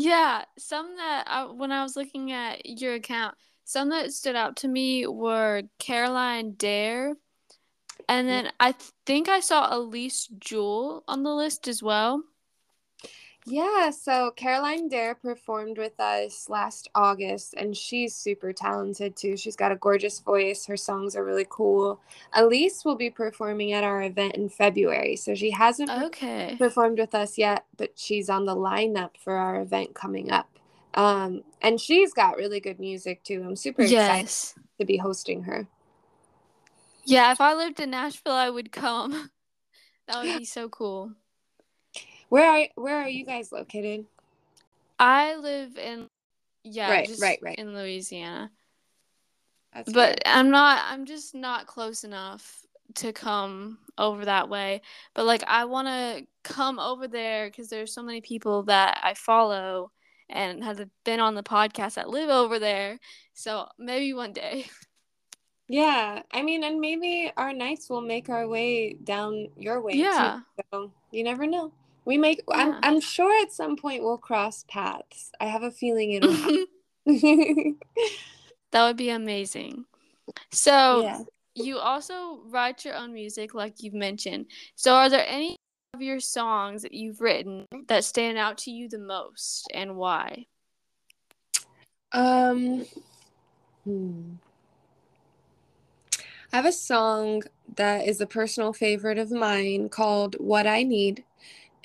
Yeah, 0.00 0.44
some 0.58 0.96
that 0.96 1.24
I, 1.26 1.44
when 1.46 1.72
I 1.72 1.82
was 1.82 1.96
looking 1.96 2.30
at 2.30 2.64
your 2.66 2.94
account, 2.94 3.34
some 3.64 3.88
that 3.90 4.12
stood 4.12 4.36
out 4.36 4.56
to 4.58 4.68
me 4.68 5.06
were 5.06 5.62
Caroline 5.80 6.52
Dare, 6.52 7.16
and 8.08 8.28
then 8.28 8.52
I 8.60 8.72
th- 8.72 8.92
think 9.06 9.28
I 9.28 9.40
saw 9.40 9.74
Elise 9.76 10.28
Jewell 10.38 11.02
on 11.08 11.24
the 11.24 11.34
list 11.34 11.66
as 11.66 11.82
well. 11.82 12.22
Yeah, 13.48 13.90
so 13.90 14.32
Caroline 14.32 14.88
Dare 14.88 15.14
performed 15.16 15.78
with 15.78 15.98
us 16.00 16.48
last 16.50 16.90
August, 16.94 17.54
and 17.56 17.76
she's 17.76 18.14
super 18.14 18.52
talented 18.52 19.16
too. 19.16 19.36
She's 19.38 19.56
got 19.56 19.72
a 19.72 19.76
gorgeous 19.76 20.20
voice. 20.20 20.66
Her 20.66 20.76
songs 20.76 21.16
are 21.16 21.24
really 21.24 21.46
cool. 21.48 22.00
Elise 22.34 22.84
will 22.84 22.96
be 22.96 23.10
performing 23.10 23.72
at 23.72 23.84
our 23.84 24.02
event 24.02 24.36
in 24.36 24.50
February, 24.50 25.16
so 25.16 25.34
she 25.34 25.50
hasn't 25.52 25.90
Okay. 25.90 26.58
performed 26.58 26.98
with 26.98 27.14
us 27.14 27.38
yet, 27.38 27.66
but 27.76 27.92
she's 27.96 28.30
on 28.30 28.46
the 28.46 28.56
lineup 28.56 29.16
for 29.18 29.34
our 29.36 29.60
event 29.62 29.94
coming 29.94 30.30
up. 30.32 30.50
Um, 30.94 31.44
and 31.62 31.80
she's 31.80 32.12
got 32.14 32.36
really 32.36 32.60
good 32.60 32.80
music 32.80 33.24
too. 33.24 33.44
I'm 33.46 33.56
super 33.56 33.82
excited 33.82 33.92
Yes. 33.92 34.54
to 34.80 34.86
be 34.86 34.98
hosting 34.98 35.44
her. 35.44 35.68
Yeah, 37.04 37.32
if 37.32 37.40
I 37.40 37.54
lived 37.54 37.80
in 37.80 37.90
Nashville, 37.90 38.32
I 38.34 38.50
would 38.50 38.72
come. 38.72 39.30
That 40.08 40.22
would 40.24 40.34
be 40.34 40.44
so 40.44 40.68
cool. 40.68 41.12
Where 42.28 42.50
are 42.50 42.68
where 42.74 42.96
are 42.96 43.08
you 43.08 43.24
guys 43.24 43.52
located? 43.52 44.06
I 44.98 45.36
live 45.36 45.76
in 45.78 46.08
yeah, 46.64 46.90
Right, 46.90 47.10
right, 47.20 47.38
right. 47.42 47.58
in 47.58 47.74
Louisiana. 47.74 48.50
That's 49.74 49.92
But. 49.92 50.22
I'm 50.26 50.50
not 50.50 50.82
I'm 50.86 51.06
just 51.06 51.34
not 51.34 51.66
close 51.66 52.04
enough 52.04 52.64
to 52.96 53.12
come 53.12 53.78
over 53.96 54.24
that 54.24 54.48
way. 54.48 54.82
But 55.14 55.26
like 55.26 55.44
I 55.46 55.64
want 55.64 55.88
to 55.88 56.26
come 56.42 56.78
over 56.78 57.08
there 57.08 57.50
cuz 57.50 57.68
there's 57.68 57.92
so 57.92 58.02
many 58.02 58.20
people 58.20 58.64
that 58.64 59.00
I 59.02 59.14
follow 59.14 59.92
and 60.28 60.62
have 60.64 60.86
been 61.04 61.20
on 61.20 61.34
the 61.34 61.42
podcast 61.42 61.94
that 61.94 62.10
live 62.10 62.28
over 62.28 62.58
there. 62.58 62.98
So 63.32 63.68
maybe 63.78 64.12
one 64.12 64.32
day. 64.32 64.66
Yeah, 65.70 66.22
I 66.32 66.40
mean, 66.40 66.64
and 66.64 66.80
maybe 66.80 67.30
our 67.36 67.52
nights 67.52 67.90
will 67.90 68.00
make 68.00 68.30
our 68.30 68.48
way 68.48 68.94
down 68.94 69.48
your 69.58 69.82
way 69.82 69.92
Yeah. 69.98 70.40
too. 70.56 70.62
So 70.72 70.92
you 71.10 71.22
never 71.22 71.46
know. 71.46 71.72
We 72.08 72.16
make. 72.16 72.42
I'm. 72.50 72.74
I'm 72.82 73.00
sure 73.02 73.42
at 73.42 73.52
some 73.52 73.76
point 73.76 74.02
we'll 74.02 74.16
cross 74.16 74.64
paths. 74.66 75.30
I 75.42 75.44
have 75.44 75.62
a 75.62 75.70
feeling 75.70 76.12
it'll 76.12 76.32
that 78.72 78.86
would 78.86 78.96
be 78.96 79.10
amazing. 79.10 79.84
So, 80.50 81.02
yeah. 81.02 81.20
you 81.54 81.76
also 81.76 82.40
write 82.46 82.82
your 82.86 82.94
own 82.94 83.12
music 83.12 83.52
like 83.52 83.82
you've 83.82 83.92
mentioned. 83.92 84.46
So, 84.74 84.94
are 84.94 85.10
there 85.10 85.26
any 85.28 85.58
of 85.92 86.00
your 86.00 86.18
songs 86.18 86.80
that 86.80 86.94
you've 86.94 87.20
written 87.20 87.66
that 87.88 88.04
stand 88.04 88.38
out 88.38 88.56
to 88.58 88.70
you 88.70 88.88
the 88.88 88.98
most 88.98 89.66
and 89.74 89.94
why? 89.94 90.46
Um. 92.12 92.86
Hmm. 93.84 94.36
I 96.54 96.56
have 96.56 96.64
a 96.64 96.72
song 96.72 97.42
that 97.76 98.08
is 98.08 98.22
a 98.22 98.26
personal 98.26 98.72
favorite 98.72 99.18
of 99.18 99.30
mine 99.30 99.90
called 99.90 100.36
"What 100.38 100.66
I 100.66 100.84
Need," 100.84 101.24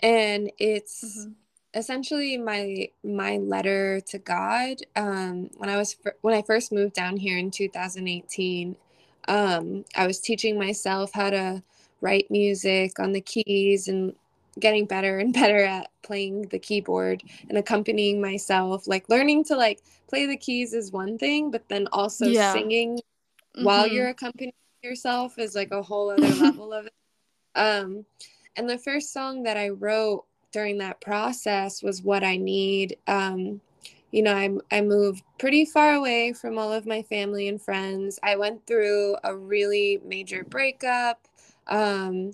and 0.03 0.51
it's 0.59 1.25
Mhm. 1.27 1.35
essentially 1.73 2.37
my 2.37 2.89
my 3.03 3.37
letter 3.37 4.01
to 4.01 4.19
God. 4.19 4.77
Um, 4.95 5.49
when 5.57 5.69
I 5.69 5.77
was 5.77 5.95
when 6.21 6.35
I 6.35 6.43
first 6.43 6.71
moved 6.71 6.93
down 6.93 7.17
here 7.17 7.37
in 7.39 7.49
2018, 7.51 8.75
um, 9.27 9.85
I 9.95 10.05
was 10.05 10.19
teaching 10.19 10.59
myself 10.59 11.11
how 11.13 11.31
to 11.31 11.63
write 12.01 12.29
music 12.29 12.99
on 12.99 13.13
the 13.13 13.21
keys 13.21 13.87
and 13.87 14.13
getting 14.59 14.85
better 14.85 15.17
and 15.19 15.33
better 15.41 15.63
at 15.63 15.89
playing 16.03 16.43
the 16.49 16.59
keyboard 16.59 17.23
and 17.49 17.57
accompanying 17.57 18.21
myself. 18.21 18.87
Like 18.87 19.09
learning 19.09 19.45
to 19.45 19.55
like 19.55 19.79
play 20.09 20.25
the 20.27 20.37
keys 20.37 20.73
is 20.73 20.91
one 20.91 21.17
thing, 21.17 21.49
but 21.49 21.67
then 21.69 21.87
also 21.93 22.31
Yeah. 22.31 22.53
singing 22.53 22.99
while 23.55 23.87
Mhm. 23.87 23.93
you're 23.93 24.09
accompanying 24.09 24.53
yourself 24.83 25.39
is 25.39 25.55
like 25.55 25.71
a 25.71 25.81
whole 25.81 26.09
other 26.11 26.35
level 26.35 26.73
of 26.73 26.87
it. 26.87 26.93
Um, 27.55 28.05
and 28.57 28.69
the 28.69 28.77
first 28.77 29.13
song 29.13 29.43
that 29.43 29.57
I 29.57 29.69
wrote 29.69 30.25
during 30.51 30.77
that 30.79 31.01
process 31.01 31.81
was 31.83 32.03
"What 32.03 32.23
I 32.23 32.37
Need." 32.37 32.97
Um, 33.07 33.61
you 34.11 34.21
know, 34.23 34.35
I 34.35 34.49
I 34.71 34.81
moved 34.81 35.23
pretty 35.39 35.65
far 35.65 35.93
away 35.95 36.33
from 36.33 36.57
all 36.57 36.71
of 36.71 36.85
my 36.85 37.01
family 37.03 37.47
and 37.47 37.61
friends. 37.61 38.19
I 38.23 38.35
went 38.35 38.65
through 38.67 39.17
a 39.23 39.35
really 39.35 39.99
major 40.05 40.43
breakup, 40.43 41.27
um, 41.67 42.31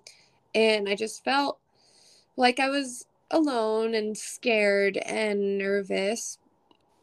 and 0.55 0.89
I 0.89 0.95
just 0.95 1.23
felt 1.23 1.59
like 2.37 2.59
I 2.59 2.69
was 2.69 3.05
alone 3.31 3.93
and 3.95 4.17
scared 4.17 4.97
and 4.97 5.57
nervous 5.57 6.37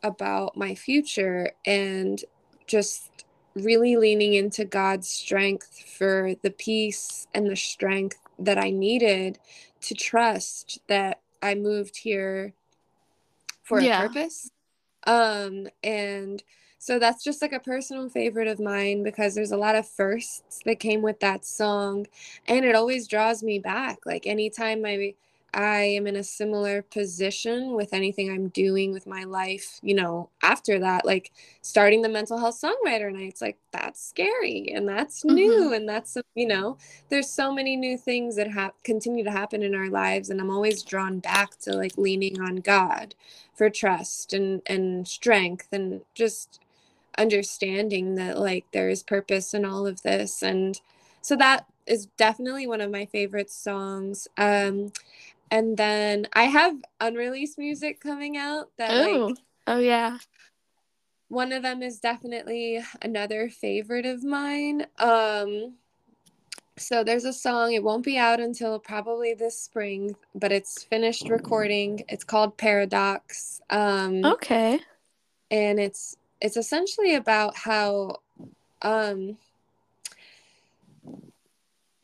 about 0.03 0.57
my 0.57 0.75
future 0.75 1.53
and 1.65 2.25
just 2.67 3.11
really 3.55 3.97
leaning 3.97 4.35
into 4.35 4.65
God's 4.65 5.09
strength 5.09 5.81
for 5.97 6.35
the 6.43 6.51
peace 6.51 7.27
and 7.35 7.49
the 7.49 7.57
strength 7.57 8.19
that 8.39 8.59
I 8.59 8.71
needed 8.71 9.39
to 9.83 9.95
trust 9.95 10.81
that 10.89 11.21
I 11.43 11.55
moved 11.55 11.99
here 11.99 12.55
for 13.63 13.81
Yeah. 13.81 14.05
a 14.05 14.09
purpose. 14.09 14.51
Um 15.07 15.69
and 15.83 16.43
so 16.79 16.99
that's 16.99 17.25
just 17.25 17.43
like 17.43 17.53
a 17.53 17.61
personal 17.61 18.09
favorite 18.09 18.49
of 18.49 18.61
mine 18.61 19.03
because 19.03 19.35
there's 19.35 19.51
a 19.51 19.57
lot 19.57 19.75
of 19.75 19.89
firsts 19.89 20.61
that 20.65 20.79
came 20.79 21.03
with 21.03 21.21
that 21.21 21.45
song 21.45 22.07
and 22.47 22.65
it 22.65 22.75
always 22.75 23.09
draws 23.09 23.43
me 23.43 23.59
back 23.59 23.99
like 24.07 24.27
anytime 24.27 24.85
I 24.85 25.15
I 25.57 25.85
am 25.85 26.07
in 26.07 26.17
a 26.17 26.23
similar 26.23 26.83
position 26.83 27.75
with 27.75 27.95
anything 27.95 28.31
I'm 28.31 28.49
doing 28.49 28.93
with 28.93 29.07
my 29.07 29.25
life, 29.25 29.81
you 29.83 29.95
know, 29.95 30.29
after 30.43 30.79
that, 30.81 31.07
like 31.07 31.33
starting 31.63 32.03
the 32.03 32.11
mental 32.11 32.39
health 32.39 32.61
songwriter 32.61 33.11
nights, 33.11 33.41
like 33.41 33.57
that's 33.73 34.07
scary 34.07 34.71
and 34.75 34.87
that's 34.87 35.25
new 35.25 35.73
and 35.73 35.89
that's, 35.89 36.19
you 36.35 36.47
know, 36.47 36.77
there's 37.09 37.31
so 37.31 37.55
many 37.55 37.75
new 37.75 37.97
things 37.97 38.37
that 38.37 38.51
have 38.51 38.73
continue 38.85 39.25
to 39.25 39.31
happen 39.31 39.63
in 39.63 39.75
our 39.75 39.89
lives 39.89 40.29
and 40.29 40.43
I'm 40.43 40.51
always 40.51 40.83
drawn 40.83 41.21
back 41.21 41.59
to 41.61 41.73
like 41.73 41.97
leaning 41.97 42.39
on 42.39 42.57
God 42.57 43.15
for 43.55 43.71
trust 43.71 44.35
and 44.35 44.61
and 44.67 45.09
strength 45.09 45.69
and 45.73 46.03
just 46.15 46.61
understanding 47.17 48.17
that 48.17 48.39
like 48.39 48.67
there 48.73 48.91
is 48.91 49.03
purpose 49.03 49.55
in 49.55 49.65
all 49.65 49.87
of 49.87 50.03
this 50.03 50.43
and 50.43 50.81
so 51.23 51.35
that 51.37 51.67
is 51.87 52.07
definitely 52.17 52.67
one 52.67 52.81
of 52.81 52.91
my 52.91 53.07
favorite 53.07 53.51
songs. 53.51 54.29
Um 54.37 54.93
and 55.51 55.77
then 55.77 56.27
I 56.33 56.45
have 56.45 56.77
unreleased 57.01 57.59
music 57.59 58.01
coming 58.01 58.37
out 58.37 58.71
that 58.79 58.91
Oh. 58.93 59.29
like 59.29 59.37
Oh 59.67 59.79
yeah. 59.79 60.19
one 61.29 61.53
of 61.53 61.63
them 61.63 61.83
is 61.83 61.99
definitely 61.99 62.81
another 63.03 63.49
favorite 63.49 64.07
of 64.07 64.23
mine. 64.25 64.87
Um 64.99 65.75
so 66.79 67.03
there's 67.03 67.25
a 67.25 67.33
song, 67.33 67.73
it 67.73 67.83
won't 67.83 68.05
be 68.05 68.19
out 68.19 68.39
until 68.39 68.79
probably 68.79 69.33
this 69.33 69.59
spring, 69.59 70.15
but 70.35 70.53
it's 70.53 70.85
finished 70.85 71.31
recording. 71.31 72.05
It's 72.09 72.25
called 72.25 72.57
Paradox. 72.59 73.61
Um 73.71 74.23
Okay. 74.25 74.81
and 75.51 75.79
it's 75.81 76.17
it's 76.41 76.57
essentially 76.57 77.15
about 77.15 77.57
how 77.57 78.19
um, 78.83 79.39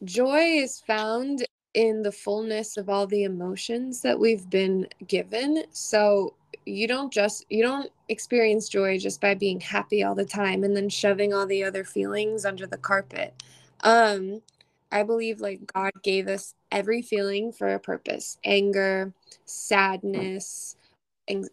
joy 0.04 0.38
is 0.38 0.80
found 0.80 1.44
in 1.74 2.02
the 2.02 2.12
fullness 2.12 2.76
of 2.76 2.88
all 2.88 3.06
the 3.06 3.24
emotions 3.24 4.02
that 4.02 4.18
we've 4.18 4.48
been 4.50 4.86
given. 5.06 5.64
So 5.70 6.34
you 6.66 6.86
don't 6.86 7.12
just 7.12 7.46
you 7.50 7.62
don't 7.62 7.90
experience 8.08 8.68
joy 8.68 8.98
just 8.98 9.20
by 9.20 9.34
being 9.34 9.60
happy 9.60 10.02
all 10.02 10.14
the 10.14 10.24
time 10.24 10.64
and 10.64 10.76
then 10.76 10.88
shoving 10.88 11.32
all 11.32 11.46
the 11.46 11.64
other 11.64 11.84
feelings 11.84 12.44
under 12.44 12.66
the 12.66 12.76
carpet. 12.76 13.34
Um 13.82 14.42
I 14.90 15.02
believe 15.02 15.40
like 15.40 15.72
God 15.72 15.92
gave 16.02 16.28
us 16.28 16.54
every 16.70 17.00
feeling 17.02 17.52
for 17.52 17.68
a 17.74 17.80
purpose. 17.80 18.38
Anger, 18.44 19.12
sadness, 19.46 20.76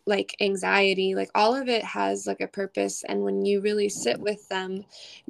like 0.05 0.35
anxiety 0.41 1.15
like 1.15 1.29
all 1.35 1.55
of 1.55 1.67
it 1.67 1.83
has 1.83 2.27
like 2.27 2.41
a 2.41 2.47
purpose 2.47 3.03
and 3.07 3.21
when 3.21 3.45
you 3.45 3.61
really 3.61 3.89
sit 3.89 4.19
with 4.19 4.47
them 4.49 4.83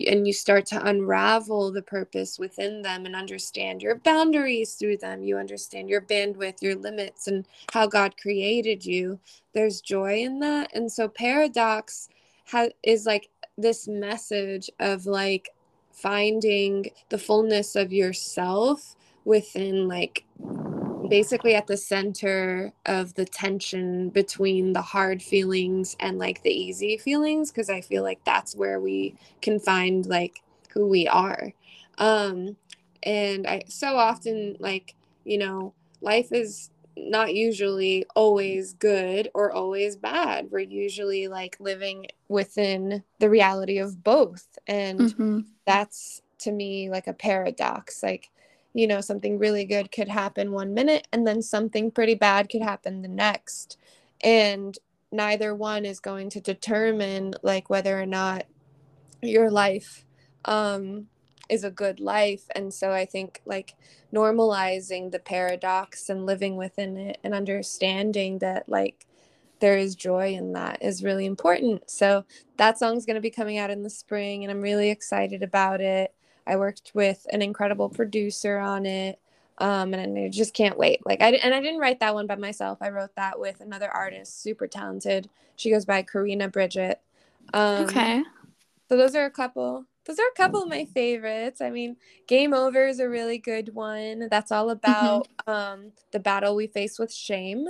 and 0.08 0.26
you 0.28 0.34
start 0.34 0.66
to 0.66 0.86
unravel 0.88 1.72
the 1.72 1.82
purpose 1.82 2.40
within 2.40 2.82
them 2.82 3.06
and 3.06 3.16
understand 3.16 3.82
your 3.82 3.96
boundaries 3.96 4.76
through 4.76 4.98
them 4.98 5.24
you 5.24 5.38
understand 5.38 5.90
your 5.90 6.02
bandwidth 6.02 6.62
your 6.62 6.76
limits 6.76 7.28
and 7.28 7.48
how 7.72 7.86
god 7.86 8.16
created 8.18 8.86
you 8.86 9.20
there's 9.54 9.82
joy 9.82 10.22
in 10.22 10.40
that. 10.40 10.72
And 10.74 10.92
so 10.92 11.08
paradox 11.08 12.10
ha- 12.48 12.70
is 12.84 13.06
like 13.06 13.30
this 13.58 13.88
message 13.88 14.70
of 14.80 15.06
like 15.06 15.50
finding 15.92 16.92
the 17.10 17.18
fullness 17.18 17.76
of 17.76 17.92
yourself 17.92 18.96
within 19.26 19.88
like 19.88 20.26
basically 21.10 21.56
at 21.56 21.68
the 21.68 21.78
center 21.78 22.72
of 22.86 23.14
the 23.16 23.26
tension 23.26 24.10
between 24.10 24.74
the 24.74 24.82
hard 24.82 25.22
feelings 25.22 25.96
and 26.00 26.18
like 26.18 26.44
the 26.44 26.52
easy 26.52 26.98
feelings 26.98 27.52
because 27.52 27.70
I 27.70 27.82
feel 27.82 28.04
like 28.04 28.24
that's 28.24 28.56
where 28.56 28.80
we 28.80 29.16
can 29.42 29.60
find 29.60 30.06
like 30.06 30.42
who 30.74 30.88
we 30.88 31.08
are. 31.08 31.52
Um 31.98 32.56
and 33.04 33.48
I 33.48 33.64
so 33.68 33.96
often 33.96 34.58
like, 34.60 34.96
you 35.24 35.38
know, 35.38 35.74
life 36.02 36.32
is 36.32 36.70
not 36.98 37.34
usually 37.34 38.06
always 38.16 38.74
good 38.74 39.30
or 39.34 39.52
always 39.52 39.96
bad. 39.96 40.50
We're 40.52 40.60
usually 40.60 41.28
like 41.28 41.56
living 41.60 42.08
within 42.28 43.04
the 43.20 43.30
reality 43.30 43.78
of 43.78 44.04
both. 44.04 44.46
And 44.68 45.00
mm-hmm. 45.00 45.40
that's 45.66 46.22
to 46.40 46.52
me 46.52 46.90
like 46.90 47.08
a 47.08 47.14
paradox. 47.14 48.04
Like 48.04 48.30
you 48.74 48.88
know 48.88 49.02
something 49.02 49.38
really 49.38 49.66
good 49.66 49.92
could 49.92 50.08
happen 50.08 50.52
one 50.52 50.74
minute 50.74 51.08
and 51.12 51.26
then 51.26 51.42
something 51.42 51.92
pretty 51.92 52.16
bad 52.16 52.50
could 52.50 52.62
happen 52.62 53.02
the 53.02 53.08
next. 53.08 53.78
And 54.22 54.78
neither 55.12 55.56
one 55.56 55.86
is 55.86 56.00
going 56.00 56.30
to 56.32 56.40
determine 56.42 57.34
like 57.42 57.70
whether 57.70 58.00
or 58.00 58.06
not 58.06 58.46
your 59.22 59.50
life 59.50 60.06
um 60.46 61.08
is 61.50 61.64
a 61.64 61.72
good 61.72 62.00
life. 62.00 62.44
And 62.56 62.74
so 62.74 62.92
i 62.92 63.06
think 63.06 63.42
like 63.46 63.76
normalizing 64.14 65.12
the 65.12 65.20
paradox 65.20 66.10
and 66.10 66.26
living 66.26 66.56
within 66.58 66.98
it 66.98 67.18
and 67.24 67.34
understanding 67.34 68.40
that 68.40 68.70
like 68.70 69.06
there 69.60 69.78
is 69.78 69.96
joy 69.96 70.34
in 70.34 70.54
that 70.54 70.82
is 70.82 71.04
really 71.04 71.26
important. 71.26 71.90
So 71.90 72.24
that 72.58 72.78
song's 72.80 73.06
going 73.06 73.16
to 73.16 73.22
be 73.22 73.30
coming 73.30 73.58
out 73.58 73.70
in 73.72 73.84
the 73.84 73.90
spring 73.90 74.44
and 74.44 74.52
i'm 74.52 74.62
really 74.62 74.90
excited 74.90 75.44
about 75.44 75.82
it 75.82 76.14
I 76.50 76.56
worked 76.56 76.92
with 76.94 77.28
an 77.32 77.42
incredible 77.42 77.90
producer 77.90 78.58
on 78.58 78.86
it. 78.86 79.20
Um, 79.60 79.94
and 79.94 80.18
I 80.18 80.30
just 80.30 80.54
can't 80.54 80.78
wait. 80.78 81.06
Like 81.06 81.22
I 81.22 81.32
and 81.32 81.54
I 81.54 81.60
didn't 81.60 81.82
write 81.82 82.00
that 82.00 82.14
one 82.14 82.28
by 82.28 82.36
myself. 82.36 82.80
I 82.82 82.90
wrote 82.90 83.16
that 83.16 83.40
with 83.40 83.60
another 83.60 83.90
artist, 83.90 84.42
super 84.42 84.68
talented. 84.68 85.30
She 85.58 85.70
goes 85.70 85.86
by 85.86 86.02
Karina 86.02 86.48
Bridget. 86.48 87.02
Um, 87.54 87.84
okay. 87.84 88.24
So 88.88 88.98
those 88.98 89.16
are 89.16 89.26
a 89.26 89.32
couple. 89.32 89.86
Those 90.06 90.18
are 90.18 90.28
a 90.34 90.38
couple 90.38 90.64
of 90.64 90.70
my 90.70 90.86
favorites. 90.86 91.62
I 91.62 91.70
mean, 91.70 91.98
Game 92.26 92.54
Over 92.54 92.88
is 92.88 93.00
a 93.00 93.10
really 93.10 93.38
good 93.38 93.76
one. 93.76 94.28
That's 94.32 94.52
all 94.52 94.72
about 94.72 95.28
mm-hmm. 95.46 95.52
um, 95.52 95.92
the 96.12 96.20
battle 96.20 96.56
we 96.56 96.66
face 96.66 96.98
with 96.98 97.14
shame. 97.14 97.68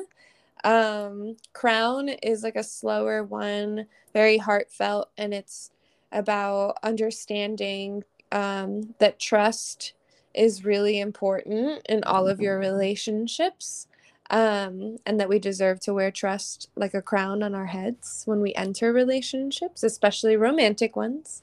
Um, 0.63 1.35
Crown 1.53 2.07
is 2.09 2.43
like 2.43 2.55
a 2.55 2.63
slower 2.63 3.23
one, 3.23 3.87
very 4.13 4.37
heartfelt, 4.37 5.09
and 5.17 5.33
it's 5.33 5.71
about 6.11 6.77
understanding 6.83 8.03
um, 8.31 8.95
that 8.99 9.19
trust 9.19 9.93
is 10.33 10.63
really 10.63 10.99
important 10.99 11.81
in 11.89 12.03
all 12.03 12.27
of 12.27 12.39
your 12.39 12.59
relationships 12.59 13.87
um, 14.29 14.97
and 15.05 15.19
that 15.19 15.29
we 15.29 15.39
deserve 15.39 15.79
to 15.81 15.93
wear 15.93 16.11
trust 16.11 16.69
like 16.75 16.93
a 16.93 17.01
crown 17.01 17.41
on 17.41 17.55
our 17.55 17.65
heads 17.65 18.23
when 18.25 18.41
we 18.41 18.53
enter 18.53 18.93
relationships, 18.93 19.83
especially 19.83 20.35
romantic 20.35 20.95
ones. 20.95 21.41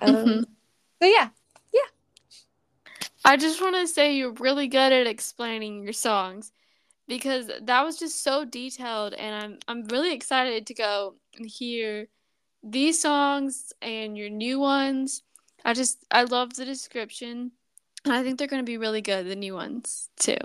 Um, 0.00 0.14
mm-hmm. 0.14 0.40
So, 1.02 1.08
yeah, 1.08 1.28
yeah. 1.72 3.00
I 3.24 3.36
just 3.36 3.60
want 3.60 3.74
to 3.76 3.86
say 3.88 4.14
you're 4.14 4.32
really 4.32 4.68
good 4.68 4.92
at 4.92 5.06
explaining 5.06 5.82
your 5.82 5.92
songs 5.92 6.52
because 7.08 7.50
that 7.62 7.82
was 7.82 7.98
just 7.98 8.22
so 8.22 8.44
detailed, 8.44 9.14
and 9.14 9.34
I'm 9.34 9.58
I'm 9.68 9.84
really 9.88 10.14
excited 10.14 10.66
to 10.68 10.74
go 10.74 11.14
and 11.36 11.46
hear 11.46 12.06
these 12.62 13.00
songs 13.00 13.72
and 13.82 14.16
your 14.16 14.30
new 14.30 14.58
ones 14.58 15.22
I 15.64 15.72
just 15.72 16.04
I 16.10 16.24
love 16.24 16.54
the 16.54 16.64
description. 16.64 17.52
And 18.04 18.12
I 18.12 18.22
think 18.22 18.38
they're 18.38 18.48
going 18.48 18.62
to 18.62 18.70
be 18.70 18.76
really 18.76 19.00
good, 19.00 19.26
the 19.26 19.36
new 19.36 19.54
ones 19.54 20.10
too. 20.20 20.36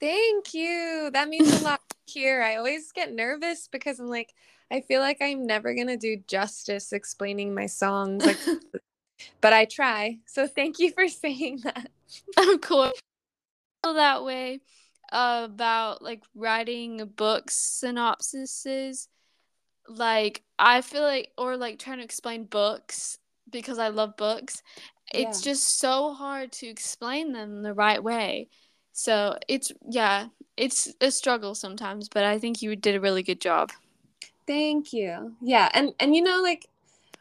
Thank 0.00 0.52
you. 0.52 1.10
That 1.12 1.28
means 1.28 1.60
a 1.60 1.64
lot 1.64 1.80
here. 2.06 2.42
I 2.42 2.56
always 2.56 2.90
get 2.90 3.12
nervous 3.12 3.68
because 3.68 4.00
I'm 4.00 4.08
like, 4.08 4.34
I 4.70 4.80
feel 4.80 5.00
like 5.00 5.18
I'm 5.20 5.46
never 5.46 5.74
going 5.74 5.86
to 5.86 5.96
do 5.96 6.16
justice 6.26 6.92
explaining 6.92 7.54
my 7.54 7.66
songs. 7.66 8.26
Like, 8.26 8.38
but 9.40 9.52
I 9.52 9.64
try. 9.64 10.18
So 10.26 10.48
thank 10.48 10.80
you 10.80 10.90
for 10.90 11.06
saying 11.08 11.60
that. 11.62 11.88
Of 12.36 12.60
course. 12.60 12.98
That 13.84 14.24
way 14.24 14.60
uh, 15.12 15.42
about 15.44 16.02
like 16.02 16.24
writing 16.34 17.12
books 17.16 17.80
synopsises. 17.84 19.06
Like, 19.88 20.42
I 20.58 20.80
feel 20.80 21.02
like, 21.02 21.30
or 21.38 21.56
like 21.56 21.78
trying 21.78 21.98
to 21.98 22.04
explain 22.04 22.44
books 22.44 23.18
because 23.52 23.78
I 23.78 23.88
love 23.88 24.16
books, 24.16 24.62
yeah. 25.14 25.20
it's 25.20 25.40
just 25.40 25.78
so 25.78 26.14
hard 26.14 26.52
to 26.52 26.66
explain 26.66 27.32
them 27.32 27.62
the 27.62 27.74
right 27.74 28.02
way. 28.02 28.48
So 28.92 29.38
it's 29.48 29.72
yeah, 29.88 30.26
it's 30.56 30.92
a 31.00 31.10
struggle 31.10 31.54
sometimes, 31.54 32.08
but 32.08 32.24
I 32.24 32.38
think 32.38 32.62
you 32.62 32.76
did 32.76 32.94
a 32.94 33.00
really 33.00 33.22
good 33.22 33.40
job. 33.40 33.70
Thank 34.46 34.92
you. 34.92 35.34
Yeah, 35.40 35.68
and 35.72 35.92
and 35.98 36.14
you 36.14 36.22
know 36.22 36.42
like 36.42 36.68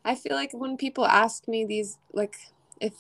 I 0.04 0.16
feel 0.16 0.36
like 0.36 0.52
when 0.54 0.78
people 0.78 1.06
ask 1.06 1.48
me 1.48 1.66
these 1.66 1.98
like 2.14 2.38
if 2.80 2.94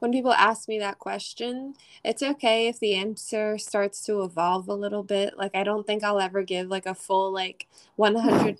when 0.00 0.12
people 0.12 0.32
ask 0.32 0.68
me 0.68 0.78
that 0.78 0.98
question, 0.98 1.74
it's 2.04 2.22
okay 2.22 2.68
if 2.68 2.78
the 2.78 2.94
answer 2.94 3.58
starts 3.58 4.04
to 4.04 4.22
evolve 4.22 4.68
a 4.68 4.74
little 4.74 5.02
bit. 5.02 5.36
Like 5.36 5.54
I 5.54 5.64
don't 5.64 5.86
think 5.86 6.02
I'll 6.02 6.20
ever 6.20 6.42
give 6.42 6.68
like 6.68 6.86
a 6.86 6.94
full 6.94 7.32
like 7.32 7.66
100% 7.98 8.58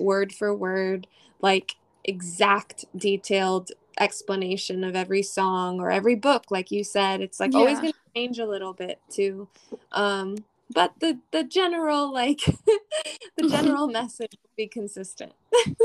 word 0.00 0.32
for 0.32 0.54
word 0.54 1.06
like 1.40 1.76
exact 2.04 2.84
detailed 2.96 3.70
explanation 3.98 4.82
of 4.84 4.96
every 4.96 5.22
song 5.22 5.80
or 5.80 5.90
every 5.90 6.14
book 6.14 6.44
like 6.50 6.70
you 6.70 6.82
said 6.82 7.20
it's 7.20 7.38
like 7.38 7.52
yeah. 7.52 7.58
always 7.58 7.80
going 7.80 7.92
to 7.92 7.98
change 8.14 8.38
a 8.38 8.46
little 8.46 8.72
bit 8.72 8.98
too 9.10 9.46
um 9.92 10.36
but 10.72 10.92
the 11.00 11.18
the 11.32 11.44
general 11.44 12.12
like 12.12 12.40
the 13.36 13.48
general 13.48 13.88
message 13.88 14.32
will 14.42 14.50
be 14.56 14.66
consistent 14.66 15.32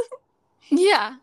yeah 0.70 1.16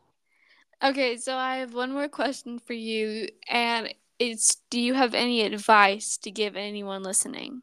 okay 0.82 1.16
so 1.16 1.34
i 1.34 1.56
have 1.56 1.72
one 1.72 1.92
more 1.92 2.08
question 2.08 2.58
for 2.58 2.74
you 2.74 3.26
and 3.48 3.94
it's 4.18 4.58
do 4.68 4.78
you 4.78 4.94
have 4.94 5.14
any 5.14 5.42
advice 5.42 6.18
to 6.18 6.30
give 6.30 6.56
anyone 6.56 7.02
listening 7.02 7.62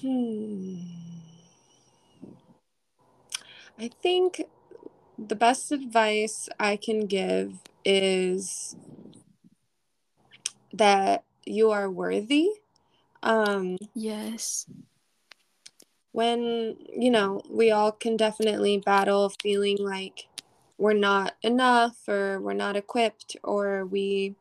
hmm. 0.00 0.76
i 3.78 3.88
think 4.02 4.42
the 5.18 5.34
best 5.34 5.72
advice 5.72 6.48
I 6.60 6.76
can 6.76 7.06
give 7.06 7.58
is 7.84 8.76
that 10.72 11.24
you 11.44 11.70
are 11.70 11.90
worthy. 11.90 12.48
Um, 13.22 13.76
yes. 13.94 14.66
When, 16.12 16.76
you 16.96 17.10
know, 17.10 17.42
we 17.50 17.70
all 17.70 17.92
can 17.92 18.16
definitely 18.16 18.78
battle 18.78 19.32
feeling 19.42 19.76
like 19.78 20.28
we're 20.78 20.92
not 20.94 21.34
enough 21.42 22.08
or 22.08 22.40
we're 22.40 22.52
not 22.54 22.76
equipped 22.76 23.36
or 23.42 23.84
we 23.84 24.36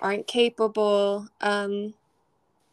aren't 0.00 0.26
capable, 0.26 1.28
um, 1.40 1.94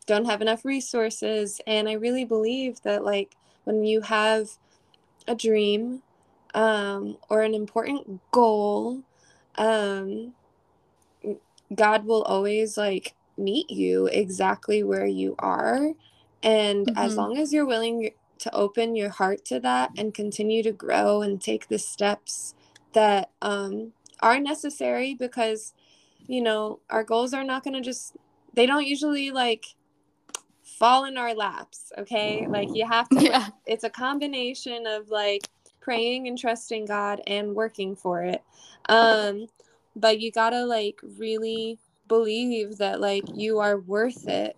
don't 0.08 0.26
have 0.26 0.42
enough 0.42 0.66
resources. 0.66 1.62
And 1.68 1.88
I 1.88 1.94
really 1.94 2.26
believe 2.26 2.82
that, 2.82 3.04
like, 3.06 3.36
when 3.66 3.84
you 3.86 4.02
have 4.02 4.58
a 5.30 5.36
dream 5.36 6.02
um, 6.54 7.18
or 7.30 7.44
an 7.44 7.54
important 7.54 8.20
goal, 8.32 9.04
um, 9.56 10.34
God 11.74 12.06
will 12.06 12.24
always 12.24 12.78
like 12.78 13.14
meet 13.38 13.70
you 13.70 14.08
exactly 14.08 14.84
where 14.84 15.06
you 15.06 15.36
are. 15.40 15.94
And 16.42 16.88
mm-hmm. 16.88 16.98
as 16.98 17.16
long 17.16 17.38
as 17.38 17.54
you're 17.54 17.66
willing 17.66 18.12
to 18.40 18.56
open 18.56 18.96
your 18.96 19.10
heart 19.10 19.46
to 19.46 19.60
that 19.60 19.92
and 19.98 20.14
continue 20.14 20.64
to 20.64 20.72
grow 20.72 21.22
and 21.22 21.42
take 21.42 21.68
the 21.68 21.78
steps 21.78 22.56
that 22.94 23.30
um, 23.42 23.94
are 24.22 24.40
necessary 24.40 25.14
because 25.14 25.74
you 26.28 26.42
know 26.42 26.80
our 26.90 27.04
goals 27.04 27.34
are 27.34 27.44
not 27.44 27.64
going 27.64 27.74
to 27.74 27.82
just 27.82 28.16
they 28.54 28.66
don't 28.66 28.86
usually 28.88 29.32
like 29.32 29.66
fall 30.80 31.04
in 31.04 31.18
our 31.18 31.36
laps 31.36 31.92
okay 31.98 32.48
like 32.48 32.70
you 32.74 32.88
have 32.88 33.08
to 33.10 33.22
yeah. 33.24 33.50
it's 33.68 33.84
a 33.84 33.90
combination 33.90 34.88
of 34.88 35.10
like 35.10 35.42
praying 35.82 36.28
and 36.28 36.38
trusting 36.38 36.86
god 36.86 37.22
and 37.28 37.54
working 37.54 37.96
for 37.96 38.24
it 38.24 38.42
um 38.88 39.46
but 39.96 40.20
you 40.22 40.32
gotta 40.32 40.66
like 40.66 41.00
really 41.18 41.78
believe 42.08 42.78
that 42.78 43.02
like 43.02 43.24
you 43.36 43.60
are 43.60 43.80
worth 43.80 44.28
it 44.28 44.56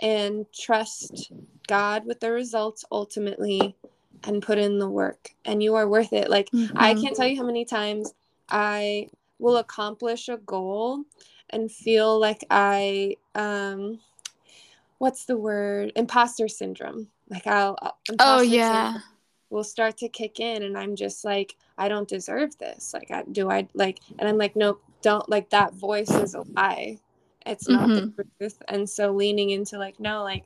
and 0.00 0.46
trust 0.52 1.32
god 1.66 2.04
with 2.04 2.20
the 2.20 2.30
results 2.30 2.84
ultimately 2.92 3.74
and 4.24 4.42
put 4.42 4.58
in 4.58 4.78
the 4.78 4.88
work 4.88 5.30
and 5.46 5.62
you 5.62 5.74
are 5.74 5.88
worth 5.88 6.12
it 6.12 6.28
like 6.28 6.50
mm-hmm. 6.50 6.76
i 6.76 6.94
can't 6.94 7.16
tell 7.16 7.26
you 7.26 7.36
how 7.36 7.46
many 7.46 7.64
times 7.64 8.12
i 8.50 9.08
will 9.38 9.56
accomplish 9.56 10.28
a 10.28 10.36
goal 10.38 11.02
and 11.50 11.72
feel 11.72 12.20
like 12.20 12.44
i 12.50 13.16
um 13.34 13.98
what's 15.02 15.24
the 15.24 15.36
word? 15.36 15.90
Imposter 15.96 16.46
syndrome. 16.46 17.08
Like 17.28 17.48
i'll, 17.48 17.76
I'll 17.82 17.96
oh 18.20 18.40
yeah. 18.40 18.98
will 19.50 19.64
start 19.64 19.96
to 19.96 20.08
kick 20.08 20.38
in 20.38 20.62
and 20.62 20.78
i'm 20.78 20.94
just 20.94 21.24
like 21.24 21.56
i 21.76 21.88
don't 21.88 22.06
deserve 22.06 22.56
this. 22.58 22.94
Like 22.94 23.10
I, 23.10 23.24
do 23.32 23.50
i 23.50 23.66
like 23.74 23.98
and 24.20 24.28
i'm 24.28 24.38
like 24.38 24.54
nope 24.54 24.80
don't 25.02 25.28
like 25.28 25.50
that 25.50 25.74
voice 25.74 26.10
is 26.10 26.34
a 26.34 26.44
lie. 26.54 27.00
It's 27.44 27.68
not 27.68 27.88
mm-hmm. 27.88 28.10
the 28.16 28.24
truth. 28.38 28.62
And 28.68 28.88
so 28.88 29.10
leaning 29.10 29.50
into 29.50 29.76
like 29.76 29.98
no 29.98 30.22
like 30.22 30.44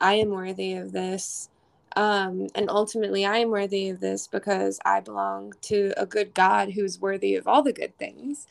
i 0.00 0.14
am 0.14 0.30
worthy 0.30 0.74
of 0.74 0.90
this. 0.90 1.48
Um 1.94 2.48
and 2.56 2.68
ultimately 2.68 3.24
i 3.24 3.36
am 3.36 3.50
worthy 3.50 3.90
of 3.90 4.00
this 4.00 4.26
because 4.26 4.80
i 4.84 4.98
belong 4.98 5.52
to 5.70 5.92
a 5.96 6.04
good 6.04 6.34
god 6.34 6.70
who's 6.70 7.00
worthy 7.00 7.36
of 7.36 7.46
all 7.46 7.62
the 7.62 7.72
good 7.72 7.96
things 7.96 8.48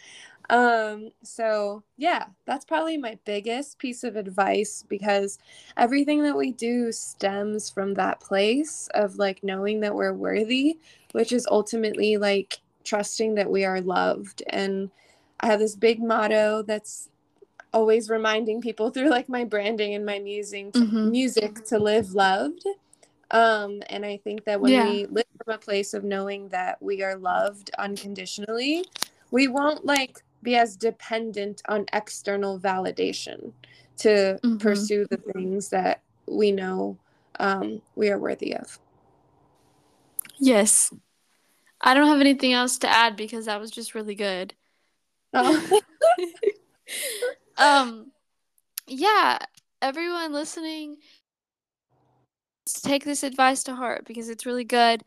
um, 0.50 1.10
so 1.24 1.84
yeah, 1.98 2.26
that's 2.46 2.66
probably 2.66 2.98
my 2.98 3.18
biggest 3.26 3.80
piece 3.80 4.04
of 4.04 4.16
advice 4.16 4.84
because 4.88 5.40
everything 5.78 6.24
that 6.24 6.36
we 6.36 6.52
do 6.52 6.92
stems 6.92 7.70
from 7.70 7.94
that 7.94 8.20
place 8.20 8.90
of 8.94 9.16
like 9.16 9.44
knowing 9.44 9.80
that 9.82 9.96
we're 9.96 10.14
worthy, 10.14 10.80
which 11.14 11.32
is 11.32 11.48
ultimately 11.50 12.18
like 12.18 12.60
trusting 12.84 13.36
that 13.36 13.50
we 13.50 13.64
are 13.64 13.82
loved. 13.82 14.44
And 14.50 14.92
I 15.40 15.48
have 15.48 15.60
this 15.60 15.76
big 15.76 16.02
motto 16.02 16.62
that's 16.62 17.10
always 17.72 18.10
reminding 18.10 18.62
people 18.62 18.90
through 18.92 19.10
like 19.10 19.30
my 19.30 19.46
branding 19.46 19.96
and 19.96 20.06
my 20.06 20.20
music 20.20 20.74
to, 20.74 20.80
mm-hmm. 20.80 21.12
music 21.12 21.64
to 21.66 21.80
live 21.80 22.14
loved. 22.14 22.66
Um, 23.32 23.82
and 23.90 24.06
I 24.06 24.18
think 24.18 24.44
that 24.44 24.62
when 24.62 24.74
yeah. 24.74 24.90
we 24.90 25.06
live 25.06 25.26
from 25.44 25.56
a 25.56 25.58
place 25.58 25.96
of 25.96 26.04
knowing 26.04 26.50
that 26.50 26.80
we 26.82 27.02
are 27.02 27.16
loved 27.16 27.72
unconditionally, 27.80 28.86
we 29.32 29.48
won't 29.48 29.84
like 29.86 30.22
be 30.44 30.56
as 30.56 30.76
dependent 30.76 31.62
on 31.68 31.86
external 31.94 32.60
validation 32.60 33.54
to 33.98 34.40
mm-hmm. 34.44 34.58
pursue 34.58 35.06
the 35.10 35.18
things 35.18 35.70
that 35.70 36.02
we 36.28 36.52
know 36.52 36.98
um, 37.40 37.82
we 37.96 38.10
are 38.10 38.20
worthy 38.20 38.56
of. 38.56 38.80
Yes. 40.38 40.94
I 41.82 41.94
don't 41.94 42.08
have 42.08 42.22
anything 42.22 42.54
else 42.54 42.78
to 42.80 42.90
add 42.90 43.16
because 43.16 43.46
that 43.46 43.60
was 43.60 43.72
just 43.72 43.96
really 43.96 44.16
good. 44.16 44.54
Oh. 45.34 45.80
um 47.58 48.12
yeah, 48.88 49.40
everyone 49.82 50.34
listening 50.34 50.98
take 52.66 53.04
this 53.04 53.24
advice 53.24 53.64
to 53.64 53.76
heart 53.76 54.06
because 54.06 54.30
it's 54.30 54.46
really 54.46 54.64
good 54.64 55.04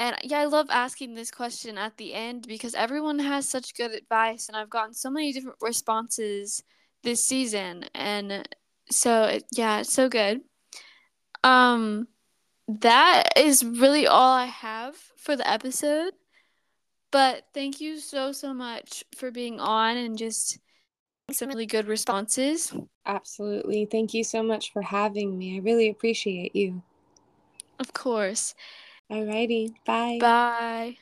and 0.00 0.16
yeah, 0.24 0.38
I 0.38 0.46
love 0.46 0.68
asking 0.70 1.12
this 1.12 1.30
question 1.30 1.76
at 1.76 1.98
the 1.98 2.14
end 2.14 2.46
because 2.48 2.74
everyone 2.74 3.18
has 3.18 3.46
such 3.46 3.74
good 3.74 3.92
advice, 3.92 4.48
and 4.48 4.56
I've 4.56 4.70
gotten 4.70 4.94
so 4.94 5.10
many 5.10 5.30
different 5.30 5.58
responses 5.60 6.62
this 7.02 7.24
season, 7.24 7.84
and 7.94 8.48
so 8.90 9.24
it, 9.24 9.44
yeah, 9.52 9.80
it's 9.80 9.92
so 9.92 10.08
good. 10.08 10.40
Um, 11.44 12.08
that 12.66 13.24
is 13.36 13.62
really 13.62 14.06
all 14.06 14.32
I 14.32 14.46
have 14.46 14.96
for 15.18 15.36
the 15.36 15.48
episode. 15.48 16.14
But 17.10 17.44
thank 17.52 17.78
you 17.80 17.98
so 17.98 18.32
so 18.32 18.54
much 18.54 19.04
for 19.14 19.30
being 19.30 19.60
on 19.60 19.98
and 19.98 20.16
just 20.16 20.60
some 21.30 21.48
really 21.50 21.66
good 21.66 21.86
responses. 21.86 22.72
Absolutely. 23.04 23.84
Thank 23.84 24.14
you 24.14 24.24
so 24.24 24.42
much 24.42 24.72
for 24.72 24.80
having 24.80 25.36
me. 25.36 25.56
I 25.56 25.60
really 25.60 25.90
appreciate 25.90 26.56
you. 26.56 26.82
Of 27.78 27.92
course. 27.92 28.54
Alrighty. 29.10 29.74
Bye. 29.84 30.20
Bye. 30.20 30.96